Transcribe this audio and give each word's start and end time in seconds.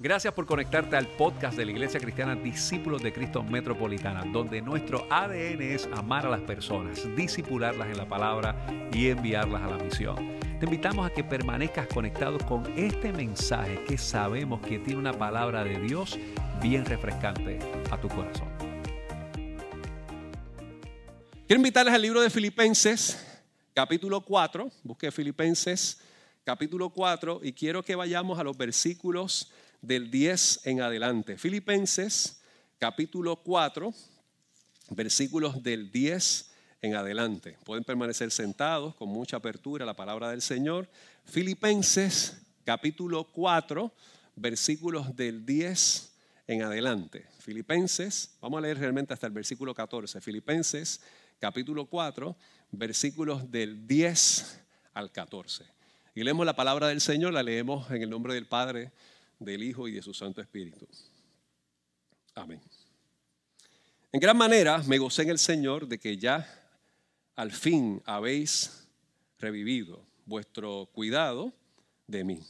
Gracias 0.00 0.34
por 0.34 0.44
conectarte 0.44 0.96
al 0.96 1.06
podcast 1.06 1.56
de 1.56 1.64
la 1.64 1.70
Iglesia 1.70 2.00
Cristiana 2.00 2.34
Discípulos 2.34 3.00
de 3.00 3.12
Cristo 3.12 3.44
Metropolitana, 3.44 4.24
donde 4.24 4.60
nuestro 4.60 5.06
ADN 5.08 5.62
es 5.62 5.88
amar 5.94 6.26
a 6.26 6.30
las 6.30 6.40
personas, 6.40 7.00
disipularlas 7.14 7.86
en 7.86 7.98
la 7.98 8.08
palabra 8.08 8.66
y 8.92 9.06
enviarlas 9.06 9.62
a 9.62 9.68
la 9.68 9.78
misión. 9.78 10.16
Te 10.58 10.66
invitamos 10.66 11.06
a 11.06 11.10
que 11.10 11.22
permanezcas 11.22 11.86
conectado 11.86 12.38
con 12.38 12.76
este 12.76 13.12
mensaje 13.12 13.84
que 13.84 13.96
sabemos 13.96 14.60
que 14.62 14.80
tiene 14.80 14.98
una 14.98 15.12
palabra 15.12 15.62
de 15.62 15.78
Dios 15.78 16.18
bien 16.60 16.84
refrescante 16.84 17.60
a 17.88 18.00
tu 18.00 18.08
corazón. 18.08 18.48
Quiero 21.46 21.60
invitarles 21.60 21.94
al 21.94 22.02
libro 22.02 22.20
de 22.20 22.30
Filipenses, 22.30 23.24
capítulo 23.72 24.22
4. 24.22 24.68
Busque 24.82 25.12
Filipenses, 25.12 26.00
capítulo 26.42 26.90
4, 26.90 27.40
y 27.44 27.52
quiero 27.52 27.84
que 27.84 27.94
vayamos 27.94 28.40
a 28.40 28.42
los 28.42 28.56
versículos 28.56 29.52
del 29.86 30.10
10 30.10 30.60
en 30.64 30.80
adelante. 30.80 31.36
Filipenses 31.36 32.40
capítulo 32.78 33.36
4, 33.36 33.92
versículos 34.90 35.62
del 35.62 35.90
10 35.90 36.50
en 36.82 36.94
adelante. 36.94 37.58
Pueden 37.64 37.84
permanecer 37.84 38.30
sentados 38.30 38.94
con 38.94 39.08
mucha 39.08 39.36
apertura 39.36 39.84
a 39.84 39.86
la 39.86 39.96
palabra 39.96 40.30
del 40.30 40.42
Señor. 40.42 40.88
Filipenses 41.24 42.42
capítulo 42.64 43.24
4, 43.32 43.92
versículos 44.36 45.14
del 45.16 45.44
10 45.44 46.12
en 46.46 46.62
adelante. 46.62 47.26
Filipenses, 47.38 48.36
vamos 48.40 48.58
a 48.58 48.62
leer 48.62 48.78
realmente 48.78 49.12
hasta 49.12 49.26
el 49.26 49.32
versículo 49.32 49.74
14. 49.74 50.20
Filipenses 50.20 51.00
capítulo 51.38 51.86
4, 51.86 52.36
versículos 52.70 53.50
del 53.50 53.86
10 53.86 54.60
al 54.94 55.12
14. 55.12 55.64
Y 56.14 56.22
leemos 56.22 56.46
la 56.46 56.56
palabra 56.56 56.88
del 56.88 57.00
Señor, 57.00 57.32
la 57.32 57.42
leemos 57.42 57.90
en 57.90 58.02
el 58.02 58.10
nombre 58.10 58.34
del 58.34 58.46
Padre, 58.46 58.92
del 59.38 59.62
Hijo 59.62 59.88
y 59.88 59.92
de 59.92 60.02
su 60.02 60.14
Santo 60.14 60.40
Espíritu. 60.40 60.86
Amén. 62.34 62.60
En 64.12 64.20
gran 64.20 64.36
manera 64.36 64.78
me 64.86 64.98
gocé 64.98 65.22
en 65.22 65.30
el 65.30 65.38
Señor 65.38 65.88
de 65.88 65.98
que 65.98 66.16
ya 66.16 66.46
al 67.36 67.50
fin 67.50 68.02
habéis 68.04 68.86
revivido 69.38 70.06
vuestro 70.24 70.88
cuidado 70.92 71.52
de 72.06 72.24
mí, 72.24 72.40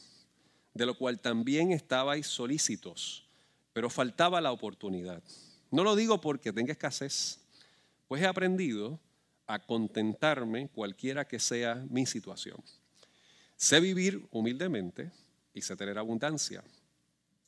de 0.73 0.85
lo 0.85 0.97
cual 0.97 1.19
también 1.19 1.71
estabais 1.71 2.27
solícitos, 2.27 3.27
pero 3.73 3.89
faltaba 3.89 4.41
la 4.41 4.51
oportunidad. 4.51 5.23
No 5.71 5.83
lo 5.83 5.95
digo 5.95 6.21
porque 6.21 6.53
tenga 6.53 6.71
escasez, 6.71 7.39
pues 8.07 8.21
he 8.21 8.27
aprendido 8.27 8.99
a 9.47 9.59
contentarme 9.59 10.69
cualquiera 10.69 11.27
que 11.27 11.39
sea 11.39 11.83
mi 11.89 12.05
situación. 12.05 12.63
Sé 13.57 13.79
vivir 13.79 14.27
humildemente 14.31 15.11
sé 15.61 15.75
tener 15.75 15.97
abundancia. 15.97 16.63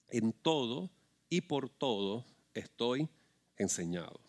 En 0.10 0.34
todo 0.34 0.90
y 1.30 1.42
por 1.42 1.70
todo 1.70 2.26
estoy 2.54 3.10
enseñado. 3.58 4.20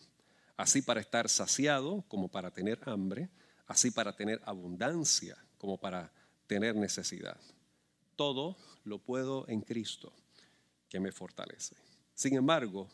Así 0.57 0.81
para 0.81 0.99
estar 0.99 1.29
saciado 1.29 2.03
como 2.07 2.27
para 2.27 2.51
tener 2.51 2.79
hambre, 2.85 3.29
así 3.65 3.91
para 3.91 4.15
tener 4.15 4.41
abundancia 4.45 5.37
como 5.57 5.77
para 5.77 6.11
tener 6.47 6.75
necesidad. 6.75 7.39
Todo 8.15 8.57
lo 8.83 8.99
puedo 8.99 9.47
en 9.47 9.61
Cristo 9.61 10.11
que 10.89 10.99
me 10.99 11.11
fortalece. 11.11 11.75
Sin 12.13 12.35
embargo, 12.35 12.89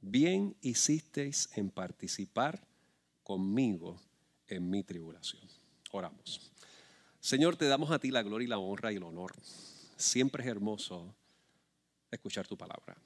bien 0.00 0.56
hicisteis 0.62 1.50
en 1.54 1.70
participar 1.70 2.66
conmigo 3.22 4.00
en 4.48 4.70
mi 4.70 4.82
tribulación. 4.82 5.42
Oramos. 5.90 6.52
Señor, 7.20 7.56
te 7.56 7.66
damos 7.66 7.90
a 7.90 7.98
ti 7.98 8.10
la 8.10 8.22
gloria 8.22 8.46
y 8.46 8.48
la 8.48 8.58
honra 8.58 8.92
y 8.92 8.96
el 8.96 9.02
honor. 9.02 9.32
Siempre 9.96 10.42
es 10.42 10.48
hermoso 10.48 11.14
escuchar 12.10 12.46
tu 12.46 12.56
palabra. 12.56 12.96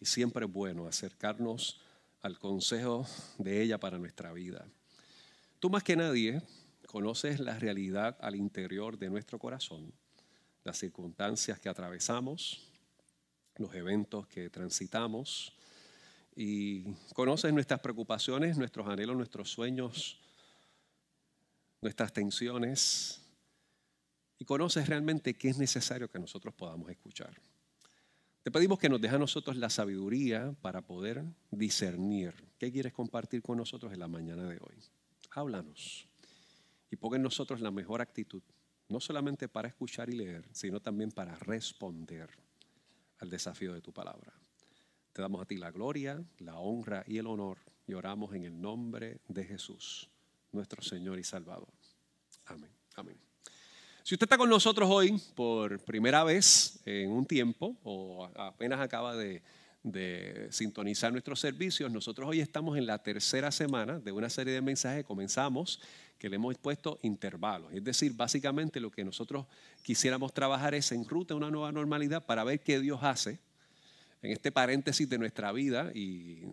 Y 0.00 0.06
siempre 0.06 0.44
es 0.44 0.52
bueno 0.52 0.86
acercarnos 0.86 1.80
al 2.22 2.38
consejo 2.38 3.06
de 3.38 3.62
ella 3.62 3.78
para 3.78 3.98
nuestra 3.98 4.32
vida. 4.32 4.66
Tú 5.58 5.70
más 5.70 5.82
que 5.82 5.96
nadie 5.96 6.42
conoces 6.86 7.40
la 7.40 7.58
realidad 7.58 8.16
al 8.20 8.36
interior 8.36 8.98
de 8.98 9.08
nuestro 9.08 9.38
corazón, 9.38 9.92
las 10.64 10.78
circunstancias 10.78 11.58
que 11.60 11.68
atravesamos, 11.68 12.68
los 13.56 13.74
eventos 13.74 14.26
que 14.26 14.50
transitamos 14.50 15.52
y 16.34 16.82
conoces 17.14 17.52
nuestras 17.52 17.80
preocupaciones, 17.80 18.58
nuestros 18.58 18.86
anhelos, 18.86 19.16
nuestros 19.16 19.50
sueños, 19.50 20.18
nuestras 21.80 22.12
tensiones 22.12 23.25
y 24.38 24.44
conoces 24.44 24.88
realmente 24.88 25.34
qué 25.34 25.48
es 25.48 25.58
necesario 25.58 26.10
que 26.10 26.18
nosotros 26.18 26.54
podamos 26.54 26.90
escuchar. 26.90 27.34
Te 28.42 28.50
pedimos 28.50 28.78
que 28.78 28.88
nos 28.88 29.00
deje 29.00 29.16
a 29.16 29.18
nosotros 29.18 29.56
la 29.56 29.70
sabiduría 29.70 30.54
para 30.62 30.80
poder 30.80 31.24
discernir 31.50 32.32
qué 32.58 32.70
quieres 32.70 32.92
compartir 32.92 33.42
con 33.42 33.58
nosotros 33.58 33.92
en 33.92 33.98
la 33.98 34.08
mañana 34.08 34.44
de 34.44 34.58
hoy. 34.60 34.76
Háblanos 35.32 36.06
y 36.90 36.96
pon 36.96 37.16
en 37.16 37.22
nosotros 37.22 37.60
la 37.60 37.72
mejor 37.72 38.00
actitud, 38.00 38.42
no 38.88 39.00
solamente 39.00 39.48
para 39.48 39.66
escuchar 39.66 40.10
y 40.10 40.16
leer, 40.16 40.48
sino 40.52 40.80
también 40.80 41.10
para 41.10 41.34
responder 41.34 42.30
al 43.18 43.30
desafío 43.30 43.72
de 43.74 43.80
tu 43.80 43.92
palabra. 43.92 44.32
Te 45.12 45.22
damos 45.22 45.42
a 45.42 45.46
ti 45.46 45.56
la 45.56 45.70
gloria, 45.70 46.22
la 46.38 46.56
honra 46.58 47.02
y 47.06 47.18
el 47.18 47.26
honor 47.26 47.58
y 47.86 47.94
oramos 47.94 48.34
en 48.34 48.44
el 48.44 48.60
nombre 48.60 49.20
de 49.28 49.44
Jesús, 49.44 50.08
nuestro 50.52 50.82
Señor 50.82 51.18
y 51.18 51.24
Salvador. 51.24 51.72
Amén. 52.44 52.70
Amén. 52.94 53.35
Si 54.06 54.14
usted 54.14 54.26
está 54.26 54.38
con 54.38 54.48
nosotros 54.48 54.88
hoy 54.88 55.20
por 55.34 55.80
primera 55.80 56.22
vez 56.22 56.78
en 56.84 57.10
un 57.10 57.26
tiempo 57.26 57.76
o 57.82 58.30
apenas 58.36 58.78
acaba 58.78 59.16
de, 59.16 59.42
sintonizar 60.50 61.10
nuestros 61.10 61.40
servicios, 61.40 61.90
nosotros 61.90 62.28
hoy 62.28 62.38
estamos 62.38 62.78
en 62.78 62.86
la 62.86 63.02
tercera 63.02 63.50
semana 63.50 63.98
de 63.98 64.12
una 64.12 64.30
serie 64.30 64.54
de 64.54 64.62
mensajes 64.62 64.98
que 64.98 65.08
comenzamos 65.08 65.80
que 66.20 66.28
le 66.28 66.36
hemos 66.36 66.56
puesto 66.56 67.00
intervalos. 67.02 67.72
Es 67.72 67.82
decir, 67.82 68.12
básicamente 68.12 68.78
lo 68.78 68.92
que 68.92 69.04
nosotros 69.04 69.46
quisiéramos 69.82 70.32
trabajar 70.32 70.76
es 70.76 70.92
en 70.92 71.04
ruta 71.04 71.34
a 71.34 71.36
una 71.36 71.50
nueva 71.50 71.72
normalidad 71.72 72.24
para 72.24 72.44
ver 72.44 72.60
qué 72.60 72.78
Dios 72.78 73.00
hace 73.02 73.40
en 74.22 74.30
este 74.30 74.52
paréntesis 74.52 75.08
de 75.08 75.18
nuestra 75.18 75.50
vida 75.50 75.90
y 75.92 76.44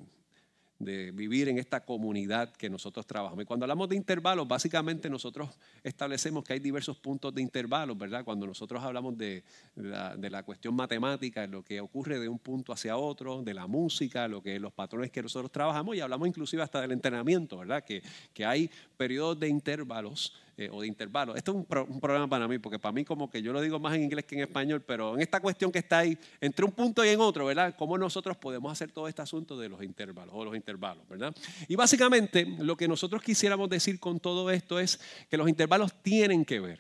de 0.84 1.12
vivir 1.12 1.50
en 1.50 1.58
esta 1.58 1.84
comunidad 1.84 2.52
que 2.54 2.70
nosotros 2.70 3.06
trabajamos. 3.06 3.44
Y 3.44 3.46
cuando 3.46 3.66
hablamos 3.66 3.90
de 3.90 3.96
intervalos, 3.96 4.48
básicamente 4.48 5.10
nosotros 5.10 5.50
establecemos 5.84 6.44
que 6.44 6.54
hay 6.54 6.60
diversos 6.60 6.98
puntos 6.98 7.34
de 7.34 7.42
intervalos, 7.42 7.98
¿verdad? 7.98 8.24
Cuando 8.24 8.48
nosotros 8.48 8.84
hablamos 8.84 9.18
de, 9.18 9.44
la, 9.76 10.16
de 10.16 10.30
la, 10.30 10.44
cuestión 10.44 10.76
matemática, 10.76 11.48
lo 11.48 11.64
que 11.64 11.80
ocurre 11.82 12.20
de 12.20 12.28
un 12.28 12.40
punto 12.40 12.74
hacia 12.74 12.98
otro, 12.98 13.42
de 13.42 13.54
la 13.54 13.68
música, 13.68 14.28
lo 14.28 14.42
que 14.42 14.60
los 14.60 14.74
patrones 14.74 15.12
que 15.12 15.22
nosotros 15.22 15.52
trabajamos, 15.52 15.96
y 15.96 16.02
hablamos 16.02 16.28
inclusive 16.28 16.64
hasta 16.64 16.82
del 16.82 16.92
entrenamiento, 16.92 17.58
¿verdad? 17.58 17.84
Que, 17.84 18.04
que 18.34 18.46
hay 18.46 18.70
periodos 18.98 19.40
de 19.40 19.50
intervalos 19.50 20.34
eh, 20.56 20.70
o 20.72 20.82
de 20.82 20.88
intervalos. 20.88 21.36
Esto 21.36 21.52
es 21.52 21.58
un, 21.58 21.94
un, 21.94 22.00
problema 22.00 22.28
para 22.28 22.48
mí, 22.48 22.60
porque 22.60 22.78
para 22.78 22.94
mí 22.94 23.04
como 23.04 23.28
que 23.28 23.42
yo 23.42 23.52
lo 23.52 23.60
digo 23.60 23.80
más 23.80 23.96
en 23.96 24.04
inglés 24.04 24.26
que 24.26 24.36
en 24.36 24.42
español, 24.42 24.84
pero 24.86 25.16
en 25.16 25.22
esta 25.22 25.40
cuestión 25.40 25.72
que 25.72 25.80
está 25.80 26.00
ahí, 26.00 26.16
entre 26.40 26.64
un 26.64 26.72
punto 26.72 27.04
y 27.04 27.10
en 27.10 27.20
otro, 27.20 27.46
¿verdad? 27.46 27.76
¿Cómo 27.76 27.98
nosotros 27.98 28.38
podemos 28.38 28.72
hacer 28.72 28.92
todo 28.92 29.08
este 29.08 29.24
asunto 29.24 29.58
de 29.58 29.68
los 29.68 29.82
intervalos 29.82 30.36
o 30.38 30.46
los 30.46 30.56
intervalos, 30.56 31.08
¿verdad? 31.10 31.36
Y 31.68 31.76
básicamente 31.76 32.46
lo 32.60 32.78
que 32.78 32.88
nosotros 32.88 33.24
quisiéramos 33.24 33.68
decir 33.68 34.00
con 34.00 34.20
todo 34.20 34.52
esto 34.52 34.80
es 34.80 35.00
que 35.30 35.38
los 35.38 35.50
intervalos 35.50 35.92
tienen 36.04 36.46
que 36.46 36.60
ver 36.60 36.80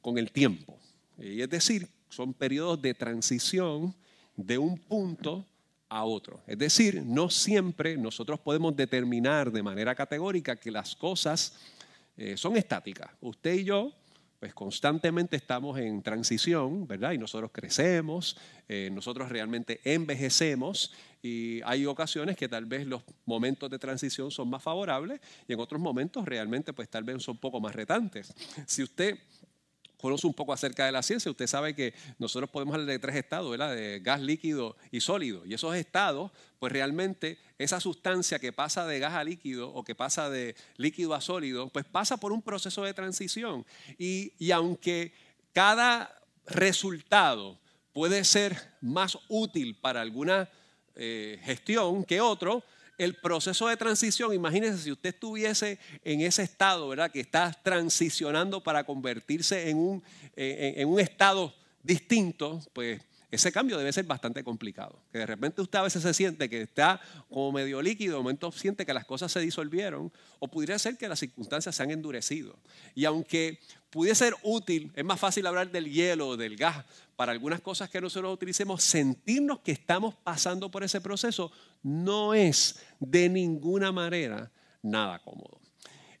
con 0.00 0.16
el 0.16 0.30
tiempo. 0.32 0.78
Y 1.18 1.42
es 1.42 1.50
decir, 1.50 1.88
son 2.08 2.32
periodos 2.32 2.80
de 2.80 2.94
transición 2.94 3.94
de 4.36 4.56
un 4.56 4.78
punto 4.78 5.44
a 5.88 6.04
otro. 6.04 6.40
Es 6.46 6.58
decir, 6.58 7.02
no 7.04 7.28
siempre 7.30 7.96
nosotros 7.96 8.40
podemos 8.40 8.74
determinar 8.74 9.52
de 9.52 9.62
manera 9.62 9.94
categórica 9.94 10.56
que 10.56 10.70
las 10.70 10.96
cosas 10.96 11.54
eh, 12.16 12.36
son 12.36 12.56
estáticas. 12.56 13.10
Usted 13.20 13.54
y 13.54 13.64
yo, 13.64 13.92
pues 14.44 14.52
constantemente 14.52 15.36
estamos 15.36 15.78
en 15.78 16.02
transición, 16.02 16.86
¿verdad? 16.86 17.12
Y 17.12 17.18
nosotros 17.18 17.50
crecemos, 17.52 18.36
eh, 18.68 18.90
nosotros 18.92 19.30
realmente 19.30 19.80
envejecemos 19.84 20.92
y 21.22 21.62
hay 21.62 21.86
ocasiones 21.86 22.36
que 22.36 22.48
tal 22.48 22.66
vez 22.66 22.86
los 22.86 23.02
momentos 23.24 23.70
de 23.70 23.78
transición 23.78 24.30
son 24.30 24.50
más 24.50 24.62
favorables 24.62 25.20
y 25.48 25.54
en 25.54 25.60
otros 25.60 25.80
momentos 25.80 26.26
realmente 26.26 26.74
pues 26.74 26.90
tal 26.90 27.04
vez 27.04 27.22
son 27.22 27.36
un 27.36 27.40
poco 27.40 27.58
más 27.58 27.74
retantes. 27.74 28.34
Si 28.66 28.82
usted 28.82 29.18
conoce 30.04 30.26
un 30.26 30.34
poco 30.34 30.52
acerca 30.52 30.84
de 30.84 30.92
la 30.92 31.02
ciencia, 31.02 31.30
usted 31.30 31.46
sabe 31.46 31.74
que 31.74 31.94
nosotros 32.18 32.50
podemos 32.50 32.74
hablar 32.74 32.88
de 32.88 32.98
tres 32.98 33.16
estados, 33.16 33.50
¿verdad? 33.50 33.74
De 33.74 34.00
gas 34.00 34.20
líquido 34.20 34.76
y 34.90 35.00
sólido. 35.00 35.46
Y 35.46 35.54
esos 35.54 35.74
estados, 35.76 36.30
pues 36.58 36.70
realmente 36.70 37.38
esa 37.56 37.80
sustancia 37.80 38.38
que 38.38 38.52
pasa 38.52 38.86
de 38.86 38.98
gas 38.98 39.14
a 39.14 39.24
líquido 39.24 39.72
o 39.72 39.82
que 39.82 39.94
pasa 39.94 40.28
de 40.28 40.56
líquido 40.76 41.14
a 41.14 41.22
sólido, 41.22 41.70
pues 41.70 41.86
pasa 41.86 42.18
por 42.18 42.32
un 42.32 42.42
proceso 42.42 42.82
de 42.82 42.92
transición. 42.92 43.64
Y, 43.96 44.50
aunque 44.50 45.14
cada 45.54 46.14
resultado 46.44 47.58
puede 47.94 48.24
ser 48.24 48.58
más 48.82 49.16
útil 49.30 49.74
para 49.80 50.02
alguna 50.02 50.50
eh, 50.96 51.40
gestión 51.44 52.04
que 52.04 52.20
otro, 52.20 52.62
el 52.98 53.14
proceso 53.14 53.68
de 53.68 53.76
transición, 53.76 54.32
imagínense 54.32 54.82
si 54.82 54.92
usted 54.92 55.10
estuviese 55.10 55.78
en 56.04 56.20
ese 56.20 56.42
estado, 56.42 56.88
¿verdad? 56.88 57.10
Que 57.10 57.20
está 57.20 57.52
transicionando 57.62 58.62
para 58.62 58.84
convertirse 58.84 59.70
en 59.70 59.78
un, 59.78 60.02
en 60.36 60.88
un 60.88 61.00
estado 61.00 61.54
distinto, 61.82 62.60
pues 62.72 63.00
ese 63.34 63.52
cambio 63.52 63.78
debe 63.78 63.92
ser 63.92 64.04
bastante 64.04 64.42
complicado. 64.44 65.02
Que 65.12 65.18
de 65.18 65.26
repente 65.26 65.62
usted 65.62 65.78
a 65.78 65.82
veces 65.82 66.02
se 66.02 66.14
siente 66.14 66.48
que 66.48 66.62
está 66.62 67.00
como 67.28 67.52
medio 67.52 67.80
líquido, 67.82 68.16
de 68.16 68.22
momento 68.22 68.52
siente 68.52 68.84
que 68.84 68.94
las 68.94 69.04
cosas 69.04 69.32
se 69.32 69.40
disolvieron, 69.40 70.12
o 70.38 70.48
pudiera 70.48 70.78
ser 70.78 70.96
que 70.96 71.08
las 71.08 71.18
circunstancias 71.18 71.74
se 71.74 71.82
han 71.82 71.90
endurecido. 71.90 72.56
Y 72.94 73.04
aunque 73.04 73.58
pudiese 73.90 74.24
ser 74.24 74.34
útil, 74.42 74.92
es 74.94 75.04
más 75.04 75.20
fácil 75.20 75.46
hablar 75.46 75.70
del 75.70 75.90
hielo 75.90 76.36
del 76.36 76.56
gas 76.56 76.84
para 77.16 77.32
algunas 77.32 77.60
cosas 77.60 77.88
que 77.90 78.00
nosotros 78.00 78.34
utilicemos, 78.34 78.82
sentirnos 78.82 79.60
que 79.60 79.72
estamos 79.72 80.14
pasando 80.14 80.70
por 80.70 80.82
ese 80.82 81.00
proceso 81.00 81.52
no 81.82 82.34
es 82.34 82.80
de 82.98 83.28
ninguna 83.28 83.92
manera 83.92 84.50
nada 84.82 85.18
cómodo. 85.20 85.63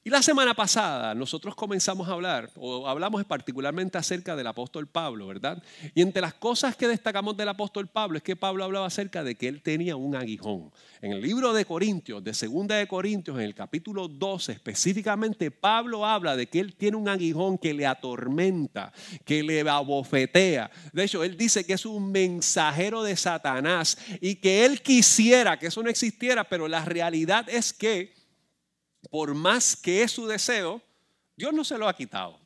Y 0.06 0.10
la 0.10 0.20
semana 0.20 0.52
pasada 0.52 1.14
nosotros 1.14 1.54
comenzamos 1.54 2.06
a 2.06 2.12
hablar, 2.12 2.50
o 2.56 2.86
hablamos 2.86 3.24
particularmente 3.24 3.96
acerca 3.96 4.36
del 4.36 4.46
apóstol 4.46 4.86
Pablo, 4.86 5.26
¿verdad? 5.26 5.62
Y 5.94 6.02
entre 6.02 6.20
las 6.20 6.34
cosas 6.34 6.76
que 6.76 6.86
destacamos 6.86 7.34
del 7.38 7.48
apóstol 7.48 7.88
Pablo 7.88 8.18
es 8.18 8.22
que 8.22 8.36
Pablo 8.36 8.64
hablaba 8.64 8.84
acerca 8.84 9.24
de 9.24 9.34
que 9.34 9.48
él 9.48 9.62
tenía 9.62 9.96
un 9.96 10.14
aguijón. 10.14 10.70
En 11.00 11.12
el 11.12 11.22
libro 11.22 11.54
de 11.54 11.64
Corintios, 11.64 12.22
de 12.22 12.34
Segunda 12.34 12.76
de 12.76 12.86
Corintios, 12.86 13.38
en 13.38 13.44
el 13.44 13.54
capítulo 13.54 14.06
12 14.06 14.52
específicamente, 14.52 15.50
Pablo 15.50 16.04
habla 16.04 16.36
de 16.36 16.48
que 16.48 16.60
él 16.60 16.74
tiene 16.74 16.98
un 16.98 17.08
aguijón 17.08 17.56
que 17.56 17.72
le 17.72 17.86
atormenta, 17.86 18.92
que 19.24 19.42
le 19.42 19.66
abofetea. 19.66 20.70
De 20.92 21.04
hecho, 21.04 21.24
él 21.24 21.38
dice 21.38 21.64
que 21.64 21.72
es 21.72 21.86
un 21.86 22.12
mensajero 22.12 23.02
de 23.02 23.16
Satanás 23.16 23.96
y 24.20 24.34
que 24.34 24.66
él 24.66 24.82
quisiera 24.82 25.58
que 25.58 25.68
eso 25.68 25.82
no 25.82 25.88
existiera, 25.88 26.44
pero 26.44 26.68
la 26.68 26.84
realidad 26.84 27.48
es 27.48 27.72
que 27.72 28.23
por 29.14 29.32
más 29.32 29.76
que 29.76 30.02
es 30.02 30.10
su 30.10 30.26
deseo, 30.26 30.82
Dios 31.36 31.54
no 31.54 31.62
se 31.62 31.78
lo 31.78 31.86
ha 31.86 31.96
quitado. 31.96 32.36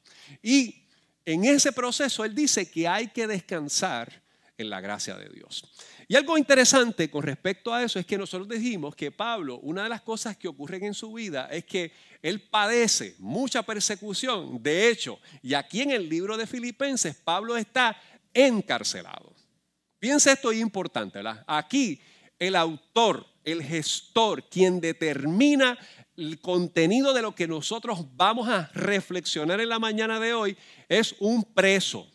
Y 0.42 0.84
en 1.24 1.46
ese 1.46 1.72
proceso 1.72 2.26
Él 2.26 2.34
dice 2.34 2.70
que 2.70 2.86
hay 2.86 3.08
que 3.08 3.26
descansar 3.26 4.22
en 4.54 4.68
la 4.68 4.78
gracia 4.82 5.16
de 5.16 5.30
Dios. 5.30 5.64
Y 6.06 6.14
algo 6.14 6.36
interesante 6.36 7.10
con 7.10 7.22
respecto 7.22 7.72
a 7.72 7.82
eso 7.82 7.98
es 7.98 8.04
que 8.04 8.18
nosotros 8.18 8.46
dijimos 8.50 8.94
que 8.94 9.10
Pablo, 9.10 9.60
una 9.60 9.84
de 9.84 9.88
las 9.88 10.02
cosas 10.02 10.36
que 10.36 10.46
ocurren 10.46 10.84
en 10.84 10.92
su 10.92 11.10
vida 11.14 11.48
es 11.50 11.64
que 11.64 11.90
él 12.20 12.42
padece 12.42 13.14
mucha 13.18 13.62
persecución. 13.62 14.62
De 14.62 14.90
hecho, 14.90 15.18
y 15.42 15.54
aquí 15.54 15.80
en 15.80 15.92
el 15.92 16.06
libro 16.06 16.36
de 16.36 16.46
Filipenses, 16.46 17.16
Pablo 17.16 17.56
está 17.56 17.98
encarcelado. 18.34 19.34
Piensa 19.98 20.32
esto 20.32 20.52
es 20.52 20.58
importante, 20.58 21.20
¿verdad? 21.20 21.42
Aquí 21.46 21.98
el 22.38 22.54
autor, 22.56 23.26
el 23.42 23.62
gestor, 23.62 24.48
quien 24.50 24.80
determina 24.80 25.78
el 26.18 26.40
contenido 26.40 27.14
de 27.14 27.22
lo 27.22 27.34
que 27.34 27.46
nosotros 27.46 28.04
vamos 28.16 28.48
a 28.48 28.68
reflexionar 28.74 29.60
en 29.60 29.68
la 29.68 29.78
mañana 29.78 30.18
de 30.18 30.34
hoy 30.34 30.56
es 30.88 31.14
un 31.20 31.44
preso. 31.44 32.08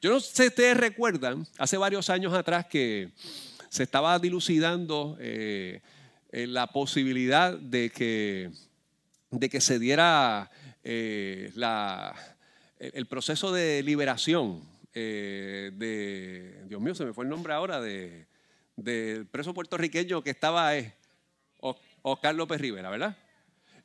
Yo 0.00 0.10
no 0.10 0.20
sé 0.20 0.44
si 0.44 0.48
ustedes 0.48 0.76
recuerdan, 0.76 1.46
hace 1.58 1.76
varios 1.76 2.08
años 2.10 2.32
atrás 2.32 2.66
que 2.66 3.10
se 3.70 3.82
estaba 3.82 4.16
dilucidando 4.20 5.16
eh, 5.18 5.80
eh, 6.30 6.46
la 6.46 6.68
posibilidad 6.68 7.58
de 7.58 7.90
que, 7.90 8.50
de 9.30 9.50
que 9.50 9.60
se 9.60 9.80
diera 9.80 10.48
eh, 10.84 11.50
el 12.78 13.06
proceso 13.06 13.52
de 13.52 13.82
liberación 13.82 14.62
de, 14.94 16.62
Dios 16.68 16.80
mío, 16.80 16.94
se 16.94 17.04
me 17.04 17.12
fue 17.12 17.24
el 17.24 17.30
nombre 17.30 17.52
ahora, 17.52 17.80
de, 17.80 18.26
del 18.76 19.26
preso 19.26 19.52
puertorriqueño 19.52 20.22
que 20.22 20.30
estaba 20.30 20.72
Oscar 22.08 22.36
López 22.36 22.60
Rivera, 22.60 22.88
¿verdad? 22.88 23.16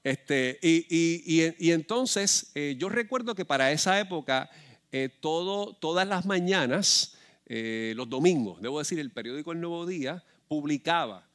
Este, 0.03 0.59
y, 0.61 1.71
entonces 1.71 2.51
eh, 2.53 2.75
yo 2.77 2.87
recuerdo 2.87 3.33
que 3.33 3.45
para 3.45 3.71
esa 3.71 3.99
época, 3.99 4.49
eh, 4.91 5.09
todas 5.19 6.07
las 6.07 6.25
mañanas, 6.27 7.17
eh, 7.47 7.93
los 7.95 8.07
domingos, 8.07 8.61
debo 8.61 8.77
decir, 8.77 8.99
el 8.99 9.11
periódico 9.11 9.51
El 9.53 9.61
Nuevo 9.61 9.87
Día 9.87 10.23
publicaba 10.47 11.27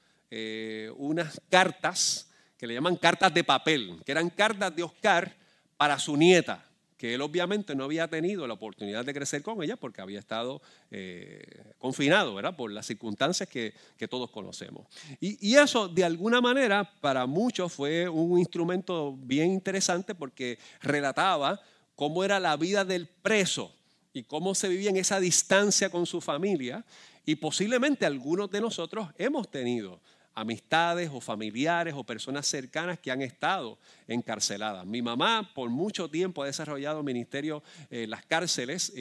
unas 0.97 1.41
cartas 1.49 2.31
que 2.59 2.67
le 2.67 2.75
llaman 2.75 2.97
cartas 2.97 3.33
de 3.33 3.43
papel, 3.43 4.03
que 4.05 4.12
eran 4.12 4.29
cartas 4.29 4.75
de 4.75 4.83
Oscar 4.83 5.35
para 5.77 5.99
su 5.99 6.17
nieta 6.17 6.65
que 6.96 7.14
él 7.14 7.20
obviamente 7.20 7.75
no 7.75 7.84
había 7.84 8.08
tenido 8.08 8.46
la 8.46 8.54
oportunidad 8.54 9.04
de 9.04 9.12
crecer 9.12 9.43
con 9.43 9.62
ella 9.62 9.76
porque 9.76 10.00
había 10.00 10.19
estado 10.19 10.62
eh, 10.90 11.43
confinado, 11.78 12.34
¿verdad? 12.34 12.56
Por 12.56 12.70
las 12.72 12.87
circunstancias 12.87 13.48
que, 13.48 13.75
todos 14.08 14.31
conocemos. 14.31 14.87
Y, 15.20 15.48
y, 15.48 15.56
eso, 15.56 15.88
de 15.88 16.04
alguna 16.04 16.40
manera, 16.40 16.88
para 17.00 17.26
muchos 17.26 17.72
fue 17.72 18.08
un 18.08 18.38
instrumento 18.38 19.16
bien 19.19 19.52
interesante 19.52 20.14
porque 20.14 20.58
relataba 20.81 21.60
cómo 21.96 22.22
era 22.22 22.38
la 22.38 22.56
vida 22.56 22.84
del 22.84 23.08
preso 23.08 23.75
y 24.12 24.22
cómo 24.22 24.54
se 24.54 24.69
vivía 24.69 24.90
en 24.90 24.96
esa 24.96 25.20
distancia 25.20 25.90
con 25.90 26.06
su 26.06 26.20
familia. 26.20 26.84
Y 27.25 27.34
posiblemente 27.34 28.06
algunos 28.06 28.50
de 28.50 28.60
nosotros 28.60 29.08
hemos 29.19 29.50
tenido 29.50 30.00
amistades 30.37 31.10
o 31.12 31.20
familiares 31.20 31.94
o 31.96 32.04
personas 32.04 32.46
cercanas 32.46 32.99
que 32.99 33.10
han 33.10 33.22
estado 33.22 33.78
encarceladas. 34.08 34.87
Mi 34.87 35.03
mamá 35.03 35.50
por 35.55 35.70
mucho 35.70 36.08
tiempo 36.08 36.43
ha 36.43 36.47
desarrollado 36.47 37.03
ministerio 37.03 37.62
en 37.91 38.11
las 38.11 38.25
cárceles 38.25 38.93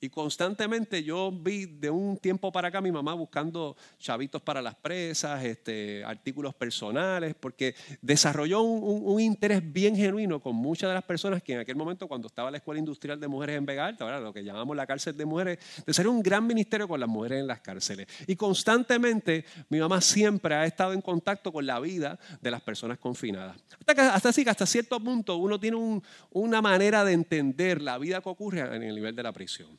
y 0.00 0.08
constantemente 0.10 1.02
yo 1.02 1.32
vi 1.32 1.66
de 1.66 1.90
un 1.90 2.16
tiempo 2.18 2.52
para 2.52 2.68
acá 2.68 2.80
mi 2.80 2.92
mamá 2.92 3.14
buscando 3.14 3.76
chavitos 3.98 4.40
para 4.40 4.62
las 4.62 4.76
presas, 4.76 5.42
este, 5.44 6.04
artículos 6.04 6.54
personales, 6.54 7.34
porque 7.38 7.74
desarrolló 8.00 8.62
un, 8.62 9.18
interés 9.18 9.60
bien 9.72 9.96
genuino 9.96 10.40
con 10.40 10.54
muchas 10.54 10.88
de 10.90 10.94
las 10.94 11.02
personas 11.02 11.42
que 11.42 11.54
en 11.54 11.60
aquel 11.60 11.74
momento, 11.74 12.06
cuando 12.06 12.28
estaba 12.28 12.50
la 12.50 12.58
Escuela 12.58 12.78
Industrial 12.78 13.18
de 13.18 13.26
Mujeres 13.26 13.56
en 13.56 13.66
Vega 13.66 13.86
Alta, 13.86 14.20
lo 14.20 14.32
que 14.32 14.44
llamamos 14.44 14.76
la 14.76 14.86
cárcel 14.86 15.16
de 15.16 15.24
mujeres, 15.24 15.58
desarrolló 15.84 16.16
un 16.16 16.22
gran 16.22 16.46
ministerio 16.46 16.86
con 16.86 17.00
las 17.00 17.08
mujeres 17.08 17.40
en 17.40 17.48
las 17.48 17.60
cárceles. 17.60 18.06
Y 18.28 18.36
constantemente 18.36 19.44
mi 19.68 19.80
mamá 19.80 20.00
siempre 20.00 20.54
ha 20.54 20.64
estado 20.64 20.92
en 20.92 21.00
contacto 21.00 21.52
con 21.52 21.66
la 21.66 21.80
vida 21.80 22.18
de 22.40 22.50
las 22.52 22.62
personas 22.62 22.98
confinadas. 22.98 23.56
Hasta, 23.86 24.17
hasta 24.18 24.30
así 24.30 24.44
que 24.44 24.50
hasta 24.50 24.66
cierto 24.66 24.98
punto 25.00 25.36
uno 25.36 25.58
tiene 25.58 26.02
una 26.30 26.60
manera 26.60 27.04
de 27.04 27.12
entender 27.12 27.80
la 27.80 27.98
vida 27.98 28.20
que 28.20 28.28
ocurre 28.28 28.60
en 28.60 28.82
el 28.82 28.94
nivel 28.94 29.14
de 29.14 29.22
la 29.22 29.32
prisión. 29.32 29.78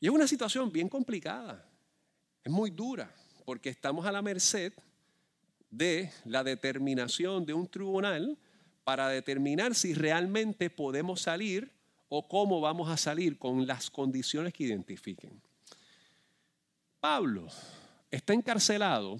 Y 0.00 0.06
es 0.06 0.12
una 0.12 0.26
situación 0.26 0.70
bien 0.70 0.88
complicada, 0.88 1.64
es 2.42 2.52
muy 2.52 2.70
dura, 2.70 3.14
porque 3.44 3.70
estamos 3.70 4.04
a 4.06 4.12
la 4.12 4.22
merced 4.22 4.72
de 5.70 6.10
la 6.24 6.42
determinación 6.42 7.46
de 7.46 7.54
un 7.54 7.68
tribunal 7.68 8.36
para 8.82 9.08
determinar 9.08 9.74
si 9.74 9.94
realmente 9.94 10.68
podemos 10.68 11.20
salir 11.20 11.70
o 12.08 12.26
cómo 12.26 12.60
vamos 12.60 12.90
a 12.90 12.96
salir 12.96 13.38
con 13.38 13.66
las 13.66 13.90
condiciones 13.90 14.52
que 14.52 14.64
identifiquen. 14.64 15.40
Pablo 17.00 17.46
está 18.10 18.32
encarcelado 18.32 19.18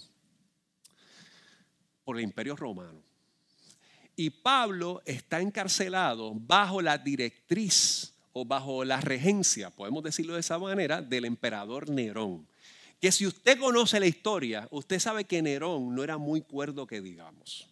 por 2.04 2.16
el 2.16 2.24
imperio 2.24 2.56
romano. 2.56 3.05
Y 4.16 4.30
Pablo 4.30 5.02
está 5.04 5.40
encarcelado 5.40 6.32
bajo 6.34 6.80
la 6.80 6.96
directriz 6.96 8.14
o 8.32 8.44
bajo 8.44 8.84
la 8.84 9.00
regencia, 9.00 9.70
podemos 9.70 10.02
decirlo 10.02 10.34
de 10.34 10.40
esa 10.40 10.58
manera, 10.58 11.00
del 11.00 11.26
emperador 11.26 11.88
Nerón. 11.88 12.46
Que 13.00 13.12
si 13.12 13.26
usted 13.26 13.58
conoce 13.58 14.00
la 14.00 14.06
historia, 14.06 14.68
usted 14.70 14.98
sabe 14.98 15.24
que 15.24 15.42
Nerón 15.42 15.94
no 15.94 16.02
era 16.02 16.18
muy 16.18 16.40
cuerdo 16.40 16.86
que 16.86 17.00
digamos. 17.00 17.68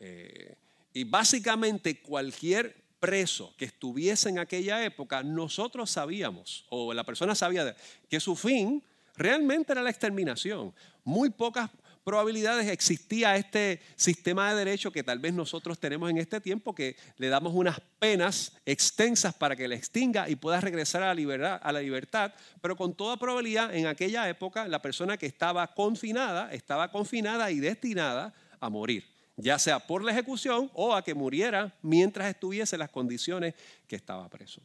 Eh, 0.00 0.56
y 0.94 1.04
básicamente 1.04 2.00
cualquier 2.00 2.76
preso 2.98 3.54
que 3.56 3.66
estuviese 3.66 4.28
en 4.28 4.38
aquella 4.38 4.84
época, 4.84 5.22
nosotros 5.22 5.90
sabíamos, 5.90 6.66
o 6.70 6.92
la 6.92 7.04
persona 7.04 7.34
sabía, 7.34 7.76
que 8.08 8.20
su 8.20 8.34
fin 8.36 8.82
realmente 9.16 9.72
era 9.72 9.82
la 9.82 9.90
exterminación. 9.90 10.74
Muy 11.04 11.30
pocas 11.30 11.70
probabilidades 12.08 12.68
existía 12.68 13.36
este 13.36 13.82
sistema 13.94 14.48
de 14.48 14.64
derecho 14.64 14.90
que 14.90 15.02
tal 15.02 15.18
vez 15.18 15.34
nosotros 15.34 15.78
tenemos 15.78 16.08
en 16.08 16.16
este 16.16 16.40
tiempo, 16.40 16.74
que 16.74 16.96
le 17.18 17.28
damos 17.28 17.52
unas 17.52 17.82
penas 17.98 18.52
extensas 18.64 19.34
para 19.34 19.54
que 19.54 19.68
le 19.68 19.74
extinga 19.74 20.26
y 20.26 20.34
pueda 20.34 20.58
regresar 20.58 21.02
a 21.02 21.08
la, 21.08 21.14
libertad, 21.14 21.60
a 21.62 21.70
la 21.70 21.82
libertad, 21.82 22.32
pero 22.62 22.76
con 22.76 22.94
toda 22.94 23.18
probabilidad 23.18 23.76
en 23.76 23.86
aquella 23.86 24.26
época 24.26 24.66
la 24.66 24.80
persona 24.80 25.18
que 25.18 25.26
estaba 25.26 25.66
confinada 25.74 26.50
estaba 26.50 26.90
confinada 26.90 27.50
y 27.50 27.60
destinada 27.60 28.32
a 28.58 28.70
morir, 28.70 29.04
ya 29.36 29.58
sea 29.58 29.78
por 29.78 30.02
la 30.02 30.12
ejecución 30.12 30.70
o 30.72 30.94
a 30.94 31.04
que 31.04 31.12
muriera 31.12 31.76
mientras 31.82 32.30
estuviese 32.30 32.76
en 32.76 32.80
las 32.80 32.90
condiciones 32.90 33.52
que 33.86 33.96
estaba 33.96 34.26
preso. 34.30 34.62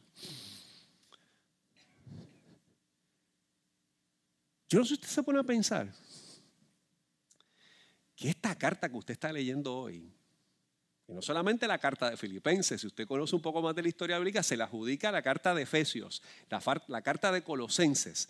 Yo 4.70 4.78
no 4.78 4.84
sé 4.86 4.88
si 4.88 4.94
usted 4.94 5.08
se 5.08 5.22
pone 5.22 5.40
a 5.40 5.42
pensar 5.42 5.92
que 8.16 8.28
esta 8.28 8.54
carta 8.56 8.88
que 8.88 8.96
usted 8.96 9.12
está 9.12 9.32
leyendo 9.32 9.76
hoy, 9.76 10.12
y 11.06 11.12
no 11.12 11.20
solamente 11.20 11.66
la 11.66 11.78
carta 11.78 12.10
de 12.10 12.16
Filipenses, 12.16 12.80
si 12.80 12.86
usted 12.86 13.06
conoce 13.06 13.36
un 13.36 13.42
poco 13.42 13.60
más 13.60 13.74
de 13.74 13.82
la 13.82 13.88
historia 13.88 14.18
bíblica, 14.18 14.42
se 14.42 14.56
la 14.56 14.64
adjudica 14.64 15.12
la 15.12 15.22
carta 15.22 15.54
de 15.54 15.62
Efesios, 15.62 16.22
la, 16.48 16.62
la 16.88 17.02
carta 17.02 17.30
de 17.30 17.42
Colosenses, 17.42 18.28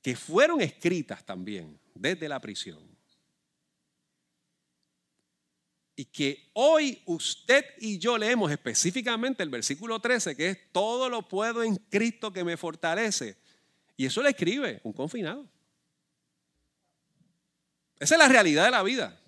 que 0.00 0.14
fueron 0.14 0.60
escritas 0.60 1.24
también 1.24 1.80
desde 1.94 2.28
la 2.28 2.40
prisión. 2.40 2.78
Y 5.96 6.04
que 6.04 6.50
hoy 6.52 7.02
usted 7.06 7.64
y 7.80 7.98
yo 7.98 8.18
leemos 8.18 8.52
específicamente 8.52 9.42
el 9.42 9.48
versículo 9.48 9.98
13, 9.98 10.36
que 10.36 10.50
es 10.50 10.58
todo 10.70 11.08
lo 11.08 11.26
puedo 11.26 11.62
en 11.62 11.74
Cristo 11.74 12.32
que 12.32 12.44
me 12.44 12.56
fortalece. 12.56 13.36
Y 13.96 14.04
eso 14.04 14.22
le 14.22 14.28
escribe 14.28 14.80
un 14.84 14.92
confinado. 14.92 15.48
Esa 17.98 18.14
es 18.14 18.18
la 18.18 18.28
realidad 18.28 18.64
de 18.64 18.70
la 18.70 18.82
vida. 18.82 19.18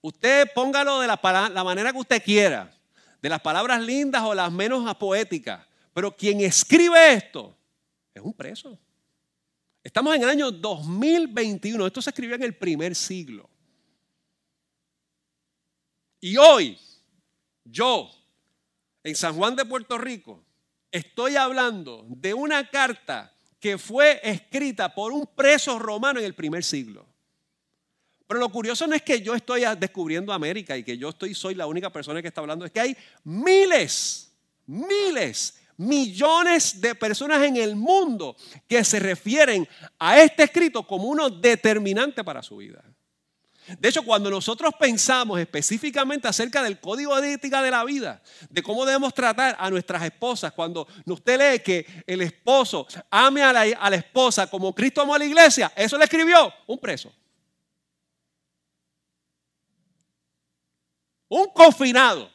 Usted 0.00 0.48
póngalo 0.54 1.00
de 1.00 1.06
la, 1.06 1.64
manera 1.64 1.92
que 1.92 1.98
usted 1.98 2.22
quiera, 2.22 2.70
de 3.22 3.28
las 3.28 3.40
palabras 3.40 3.80
lindas 3.82 4.22
o 4.22 4.34
las 4.34 4.52
menos 4.52 4.94
poéticas, 4.96 5.66
pero 5.94 6.14
quien 6.14 6.40
escribe 6.42 7.14
esto 7.14 7.56
es 8.12 8.22
un 8.22 8.34
preso. 8.34 8.78
Estamos 9.82 10.14
en 10.14 10.22
el 10.22 10.28
año 10.28 10.50
2021, 10.50 11.86
esto 11.86 12.02
se 12.02 12.10
escribió 12.10 12.36
en 12.36 12.42
el 12.42 12.54
primer 12.54 12.94
siglo. 12.94 13.48
Y 16.20 16.36
hoy, 16.36 16.78
yo, 17.64 18.10
en 19.02 19.14
San 19.14 19.34
Juan 19.34 19.56
de 19.56 19.64
Puerto 19.64 19.96
Rico, 19.96 20.44
estoy 20.90 21.36
hablando 21.36 22.04
de 22.08 22.34
una 22.34 22.68
carta 22.70 23.34
que 23.58 23.78
fue 23.78 24.20
escrita 24.22 24.94
por 24.94 25.12
un 25.12 25.26
preso 25.26 25.78
romano 25.78 26.18
en 26.18 26.26
el 26.26 26.34
primer 26.34 26.62
siglo. 26.62 27.13
Pero 28.26 28.40
lo 28.40 28.48
curioso 28.48 28.86
no 28.86 28.94
es 28.94 29.02
que 29.02 29.20
yo 29.20 29.34
estoy 29.34 29.62
descubriendo 29.78 30.32
América 30.32 30.76
y 30.76 30.82
que 30.82 30.96
yo 30.96 31.10
estoy, 31.10 31.34
soy 31.34 31.54
la 31.54 31.66
única 31.66 31.90
persona 31.90 32.22
que 32.22 32.28
está 32.28 32.40
hablando, 32.40 32.64
es 32.64 32.72
que 32.72 32.80
hay 32.80 32.96
miles, 33.22 34.32
miles, 34.66 35.60
millones 35.76 36.80
de 36.80 36.94
personas 36.94 37.42
en 37.42 37.56
el 37.56 37.76
mundo 37.76 38.36
que 38.66 38.82
se 38.82 38.98
refieren 38.98 39.68
a 39.98 40.20
este 40.20 40.44
escrito 40.44 40.86
como 40.86 41.04
uno 41.04 41.28
determinante 41.28 42.24
para 42.24 42.42
su 42.42 42.56
vida. 42.56 42.82
De 43.78 43.88
hecho, 43.88 44.02
cuando 44.02 44.30
nosotros 44.30 44.74
pensamos 44.78 45.40
específicamente 45.40 46.28
acerca 46.28 46.62
del 46.62 46.78
código 46.78 47.18
de 47.18 47.32
ética 47.32 47.62
de 47.62 47.70
la 47.70 47.82
vida, 47.84 48.22
de 48.50 48.62
cómo 48.62 48.84
debemos 48.84 49.14
tratar 49.14 49.56
a 49.58 49.70
nuestras 49.70 50.02
esposas, 50.02 50.52
cuando 50.52 50.86
usted 51.06 51.38
lee 51.38 51.60
que 51.60 51.86
el 52.06 52.20
esposo 52.20 52.86
ame 53.10 53.42
a 53.42 53.52
la, 53.52 53.62
a 53.62 53.90
la 53.90 53.96
esposa 53.96 54.46
como 54.48 54.74
Cristo 54.74 55.00
amó 55.00 55.14
a 55.14 55.18
la 55.18 55.24
iglesia, 55.24 55.72
eso 55.76 55.96
le 55.96 56.04
escribió 56.04 56.52
un 56.66 56.78
preso. 56.78 57.10
Un 61.36 61.48
confinado. 61.48 62.30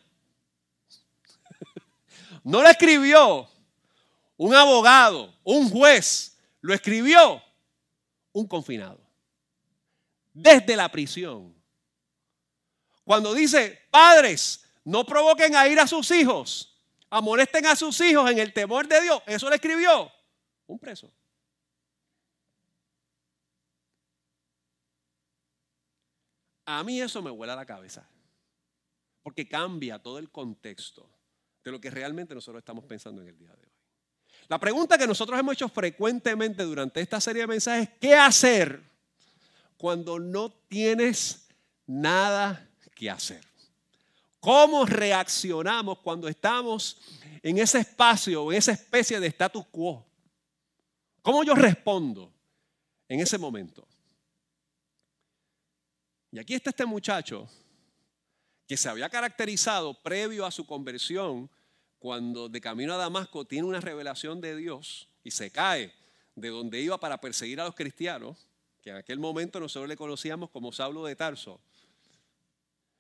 No 2.44 2.62
lo 2.62 2.68
escribió 2.68 3.50
un 4.36 4.54
abogado, 4.54 5.34
un 5.46 5.70
juez, 5.70 6.38
lo 6.60 6.74
escribió 6.74 7.42
un 8.34 8.46
confinado 8.46 9.00
desde 10.34 10.76
la 10.76 10.92
prisión. 10.92 11.56
Cuando 13.06 13.34
dice, 13.34 13.88
padres, 13.90 14.66
no 14.84 15.06
provoquen 15.06 15.56
a 15.56 15.66
ir 15.70 15.80
a 15.80 15.88
sus 15.88 16.12
hijos, 16.12 16.78
amonesten 17.10 17.68
a 17.68 17.78
sus 17.78 18.02
hijos 18.02 18.30
en 18.30 18.40
el 18.40 18.52
temor 18.52 18.86
de 18.86 19.02
Dios, 19.02 19.24
eso 19.28 19.48
le 19.50 19.56
escribió 19.56 20.12
un 20.68 20.78
preso. 20.78 21.10
A 26.66 26.84
mí 26.84 27.00
eso 27.00 27.22
me 27.22 27.32
vuela 27.32 27.56
la 27.56 27.66
cabeza, 27.66 28.06
porque 29.30 29.48
cambia 29.48 30.00
todo 30.00 30.18
el 30.18 30.32
contexto 30.32 31.08
de 31.64 31.70
lo 31.70 31.80
que 31.80 31.92
realmente 31.92 32.34
nosotros 32.34 32.62
estamos 32.62 32.84
pensando 32.86 33.22
en 33.22 33.28
el 33.28 33.38
día 33.38 33.50
de 33.50 33.62
hoy. 33.62 33.72
La 34.48 34.60
pregunta 34.60 34.98
que 34.98 35.06
nosotros 35.06 35.40
hemos 35.40 35.54
hecho 35.54 35.70
frecuentemente 35.70 36.64
durante 36.64 37.00
esta 37.00 37.22
serie 37.22 37.44
de 37.44 37.48
mensajes 37.48 37.90
es, 37.90 37.96
¿qué 38.02 38.16
hacer 38.16 38.82
cuando 39.78 40.18
no 40.18 40.52
tienes 40.68 41.48
nada 41.86 42.68
que 42.96 43.08
hacer. 43.08 43.46
¿Cómo 44.40 44.84
reaccionamos 44.84 46.00
cuando 46.00 46.28
estamos 46.28 47.00
en 47.44 47.60
ese 47.60 47.82
espacio, 47.82 48.52
en 48.52 48.58
esa 48.58 48.72
especie 48.72 49.20
de 49.20 49.28
status 49.28 49.68
quo? 49.68 50.04
¿Cómo 51.22 51.44
yo 51.44 51.54
respondo 51.54 52.34
en 53.08 53.20
ese 53.20 53.38
momento? 53.38 53.88
Y 56.32 56.40
aquí 56.40 56.56
está 56.56 56.72
este 56.72 56.88
muchacho 56.88 57.48
que 58.70 58.78
se 58.78 58.88
había 58.88 59.10
caracterizado 59.10 59.96
previo 59.96 60.46
a 60.46 60.52
su 60.52 60.68
conversión 60.68 61.50
cuando 61.98 62.50
de 62.50 62.62
camino 62.62 62.94
a 62.94 62.98
Damasco 62.98 63.44
tiene 63.44 63.68
una 63.68 63.82
revelación 63.82 64.42
de 64.42 64.56
Dios 64.56 65.10
y 65.24 65.32
se 65.32 65.50
cae 65.50 65.92
de 66.36 66.50
donde 66.50 66.80
iba 66.80 67.00
para 67.00 67.20
perseguir 67.20 67.60
a 67.60 67.64
los 67.66 67.74
cristianos 67.74 68.46
que 68.84 68.92
en 68.92 68.98
aquel 68.98 69.18
momento 69.18 69.60
nosotros 69.60 69.90
le 69.90 69.98
conocíamos 69.98 70.52
como 70.52 70.72
Saulo 70.72 71.04
de 71.06 71.16
Tarso. 71.16 71.60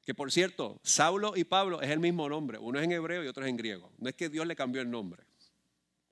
Que 0.03 0.15
por 0.15 0.31
cierto, 0.31 0.79
Saulo 0.81 1.33
y 1.35 1.43
Pablo 1.43 1.83
es 1.83 1.91
el 1.91 1.99
mismo 1.99 2.27
nombre, 2.27 2.57
uno 2.57 2.79
es 2.79 2.85
en 2.85 2.91
hebreo 2.93 3.23
y 3.23 3.27
otro 3.27 3.43
es 3.43 3.49
en 3.51 3.57
griego. 3.57 3.91
No 3.99 4.09
es 4.09 4.15
que 4.15 4.27
Dios 4.27 4.47
le 4.47 4.55
cambió 4.55 4.81
el 4.81 4.89
nombre. 4.89 5.21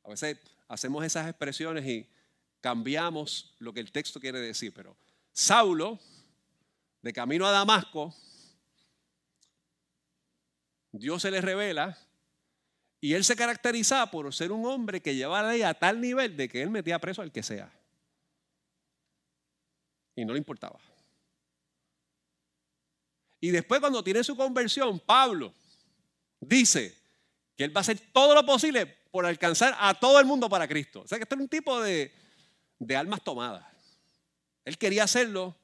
A 0.03 0.09
veces 0.09 0.37
hacemos 0.67 1.03
esas 1.03 1.27
expresiones 1.27 1.83
y 1.87 2.07
cambiamos 2.61 3.55
lo 3.57 3.73
que 3.73 3.79
el 3.79 3.91
texto 3.91 4.19
quiere 4.19 4.39
decir, 4.39 4.71
pero 4.71 4.95
Saulo, 5.33 5.97
de 7.01 7.11
camino 7.11 7.47
a 7.47 7.51
Damasco, 7.51 8.13
Dios 10.99 11.21
se 11.21 11.31
le 11.31 11.41
revela 11.41 11.97
y 12.99 13.13
él 13.13 13.23
se 13.23 13.35
caracterizaba 13.35 14.09
por 14.09 14.33
ser 14.33 14.51
un 14.51 14.65
hombre 14.65 15.01
que 15.01 15.15
llevaba 15.15 15.43
la 15.43 15.51
ley 15.51 15.61
a 15.61 15.73
tal 15.73 16.01
nivel 16.01 16.35
de 16.35 16.49
que 16.49 16.61
él 16.61 16.69
metía 16.69 16.99
preso 16.99 17.21
al 17.21 17.31
que 17.31 17.43
sea 17.43 17.71
y 20.15 20.25
no 20.25 20.33
le 20.33 20.39
importaba. 20.39 20.79
Y 23.39 23.51
después 23.51 23.79
cuando 23.79 24.03
tiene 24.03 24.23
su 24.23 24.35
conversión, 24.35 24.99
Pablo 24.99 25.53
dice 26.39 26.97
que 27.55 27.63
él 27.63 27.75
va 27.75 27.79
a 27.79 27.81
hacer 27.81 27.99
todo 28.11 28.33
lo 28.33 28.45
posible 28.45 28.85
por 29.11 29.25
alcanzar 29.25 29.75
a 29.79 29.93
todo 29.93 30.19
el 30.19 30.25
mundo 30.25 30.49
para 30.49 30.67
Cristo. 30.67 31.01
O 31.01 31.07
sea 31.07 31.19
que 31.19 31.23
este 31.23 31.35
es 31.35 31.41
un 31.41 31.47
tipo 31.47 31.79
de, 31.81 32.11
de 32.79 32.95
almas 32.95 33.23
tomadas. 33.23 33.63
Él 34.65 34.77
quería 34.77 35.03
hacerlo 35.03 35.55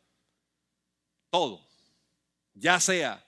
todo, 1.32 1.68
ya 2.54 2.80
sea 2.80 3.26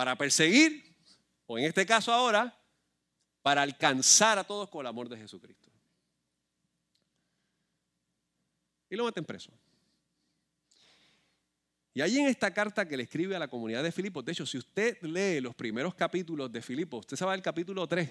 para 0.00 0.16
perseguir 0.16 0.96
o 1.46 1.58
en 1.58 1.66
este 1.66 1.84
caso 1.84 2.10
ahora, 2.10 2.58
para 3.42 3.60
alcanzar 3.60 4.38
a 4.38 4.44
todos 4.44 4.70
con 4.70 4.80
el 4.80 4.86
amor 4.86 5.10
de 5.10 5.18
Jesucristo. 5.18 5.70
Y 8.88 8.96
lo 8.96 9.04
meten 9.04 9.26
preso. 9.26 9.52
Y 11.92 12.00
ahí 12.00 12.18
en 12.18 12.28
esta 12.28 12.50
carta 12.50 12.88
que 12.88 12.96
le 12.96 13.02
escribe 13.02 13.36
a 13.36 13.38
la 13.38 13.48
comunidad 13.48 13.82
de 13.82 13.92
Filipos, 13.92 14.24
de 14.24 14.32
hecho, 14.32 14.46
si 14.46 14.56
usted 14.56 14.96
lee 15.02 15.42
los 15.42 15.54
primeros 15.54 15.94
capítulos 15.94 16.50
de 16.50 16.62
Filipos, 16.62 17.00
usted 17.00 17.18
sabe 17.18 17.34
el 17.34 17.42
capítulo 17.42 17.86
3, 17.86 18.08